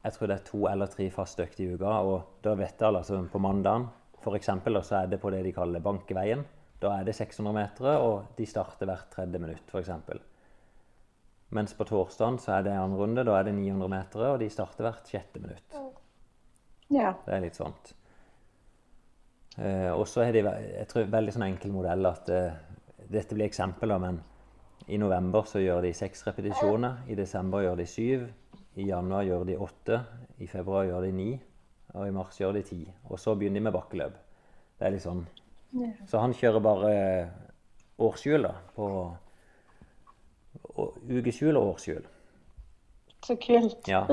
[0.04, 1.94] jeg tror det er to eller tre faste økter i uka.
[2.06, 3.88] Og da vet alle altså på mandagen
[4.18, 4.50] f.eks.
[4.86, 6.44] så er det på det de kaller bankeveien.
[6.78, 9.90] Da er det 600 meter, og de starter hvert tredje minutt, f.eks.
[11.56, 13.24] Mens på torsdagen så er det en runde.
[13.24, 15.78] Da er det 900 meter, og de starter hvert sjette minutt.
[16.92, 17.14] Ja.
[17.24, 17.94] Det er litt sånt.
[19.58, 22.58] Eh, og så er det jeg tror, veldig sånn enkel modell at eh,
[23.08, 24.20] dette blir eksempler, men
[24.88, 27.02] i november så gjør de seks repetisjoner.
[27.08, 28.28] I desember gjør de syv.
[28.78, 29.98] I januar gjør de åtte.
[30.38, 31.30] I februar gjør de ni.
[31.96, 32.80] Og i mars gjør de ti.
[33.08, 34.16] Og så begynner de med bakkeløp.
[34.78, 35.24] Det er litt sånn.
[36.08, 36.92] Så han kjører bare
[38.00, 38.54] årshjul, da.
[38.76, 38.88] På
[41.08, 42.04] ukeshjul og årskjul.
[43.26, 43.80] Så kult.
[43.90, 44.04] Ja.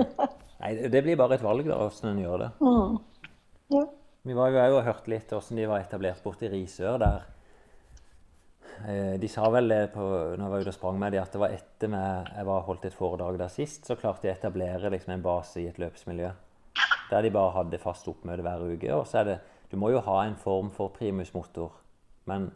[0.62, 2.52] Nei, det blir bare et valg, da, hvordan en gjør det.
[3.74, 3.82] Ja.
[4.26, 7.24] Vi var jo òg og hørte litt hvordan de var etablert borte i Risør der.
[8.86, 10.02] Eh, De sa vel det på,
[10.38, 12.66] når jeg var ute og sprang med de, at det var etter at jeg var
[12.68, 15.80] holdt et foredrag der sist, så klarte de å etablere liksom en base i et
[15.82, 16.30] løpsmiljø.
[17.10, 18.92] Der de bare hadde fast oppmøte hver uke.
[18.94, 19.40] Og så er det
[19.72, 21.72] Du må jo ha en form for primusmotor.
[22.30, 22.52] Men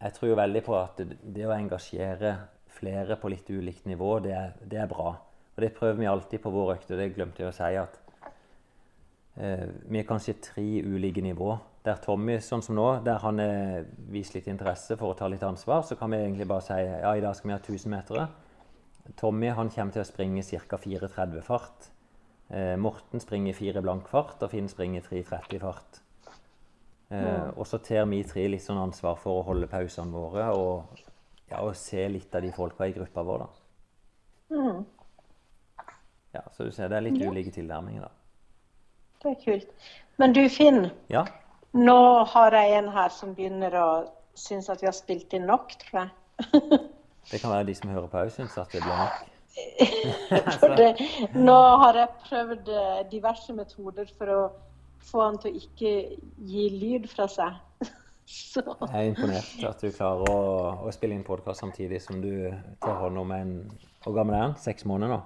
[0.00, 2.32] jeg tror jo veldig på at det, det å engasjere
[2.76, 5.14] flere på litt ulikt nivå, det er, det er bra.
[5.52, 7.74] Og det prøver vi alltid på vår økt, og det glemte jeg å si.
[7.80, 8.02] at
[9.34, 11.54] Eh, vi er kanskje tre ulike nivå.
[11.82, 13.80] Der Tommy, sånn som nå, der han eh,
[14.12, 17.14] viser litt interesse for å ta litt ansvar, så kan vi egentlig bare si ja,
[17.16, 18.26] i dag skal vi ha 1000 meter.
[19.18, 20.78] Tommy han kommer til å springe ca.
[20.78, 21.88] 4,30 fart.
[22.52, 26.02] Eh, Morten springer 4 blank fart, og Finn springer 3,30 fart.
[27.12, 31.00] Eh, og så tar vi tre litt sånn ansvar for å holde pausene våre og,
[31.52, 33.44] ja, og se litt av de folka i gruppa vår.
[33.44, 34.72] da.
[36.32, 38.10] Ja, Så du ser det er litt ulike tilnærminger, da.
[39.22, 39.90] Det er kult.
[40.18, 41.26] Men du Finn, Ja,
[41.72, 43.86] nå har jeg en her som begynner å
[44.34, 46.10] synes at vi har spilt inn nok, tror jeg.
[47.30, 49.20] Det kan være de som hører på òg syns at det blir nok.
[50.58, 50.88] For det,
[51.38, 54.40] nå har jeg prøvd eh, diverse metoder for å
[55.06, 55.92] få han til å ikke
[56.50, 57.60] gi lyd fra seg.
[58.26, 60.40] Så Jeg er imponert at du klarer å,
[60.86, 62.50] å spille inn podkast samtidig som du
[62.80, 63.54] tar hånd om en
[64.04, 64.58] Hvor gammel er han?
[64.60, 65.22] Seks måneder nå?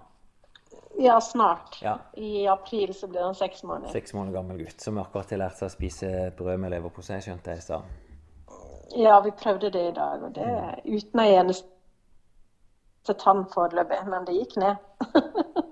[0.98, 1.78] ja, snart.
[1.82, 1.98] Ja.
[2.12, 3.93] I april så blir han seks måneder.
[3.93, 7.52] Seks måneder gammel gutt som akkurat har lært seg å spise brød med leverpostei, skjønte
[7.52, 7.94] jeg i stad.
[8.97, 10.86] Ja, vi prøvde det i dag, og det mm.
[10.86, 14.01] uten ei eneste tann foreløpig.
[14.09, 14.77] Men det gikk ned.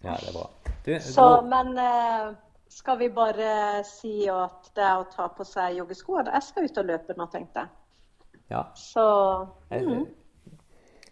[0.00, 0.46] Ja, det er bra.
[0.86, 2.28] Du, Så, men eh,
[2.70, 6.20] skal vi bare si at det er å ta på seg joggesko?
[6.22, 7.72] Jeg skal ut og løpe nå, tenkte jeg.
[8.52, 8.62] ja.
[8.78, 9.06] Så
[9.72, 10.04] mm.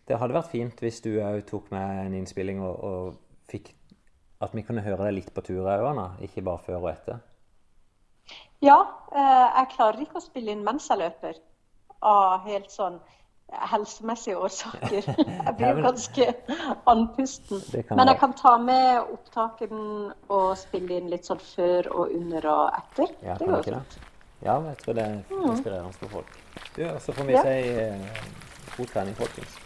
[0.08, 3.18] Det hadde vært fint hvis du òg tok med en innspilling og, og
[3.50, 3.74] fikk
[4.40, 6.12] At vi kunne høre deg litt på tur òg, Anna.
[6.22, 7.18] Ikke bare før og etter.
[8.62, 8.78] ja,
[9.10, 11.40] eh, jeg klarer ikke å spille inn mens jeg løper.
[12.06, 13.00] Av helt sånn
[13.52, 15.02] helsemessige årsaker.
[15.46, 16.26] Jeg blir jo ganske
[16.86, 17.62] andpusten.
[17.90, 19.80] Men jeg kan ta med opptaken
[20.28, 23.14] og spille inn litt sånn før og under og etter.
[23.24, 23.98] Ja, det kan går fint.
[24.44, 26.36] Ja, jeg tror det inspirerer inspirerende for folk.
[26.76, 27.42] Du, og så får vi Ja.
[27.42, 28.20] si eh,
[28.76, 29.56] god trening, folkens.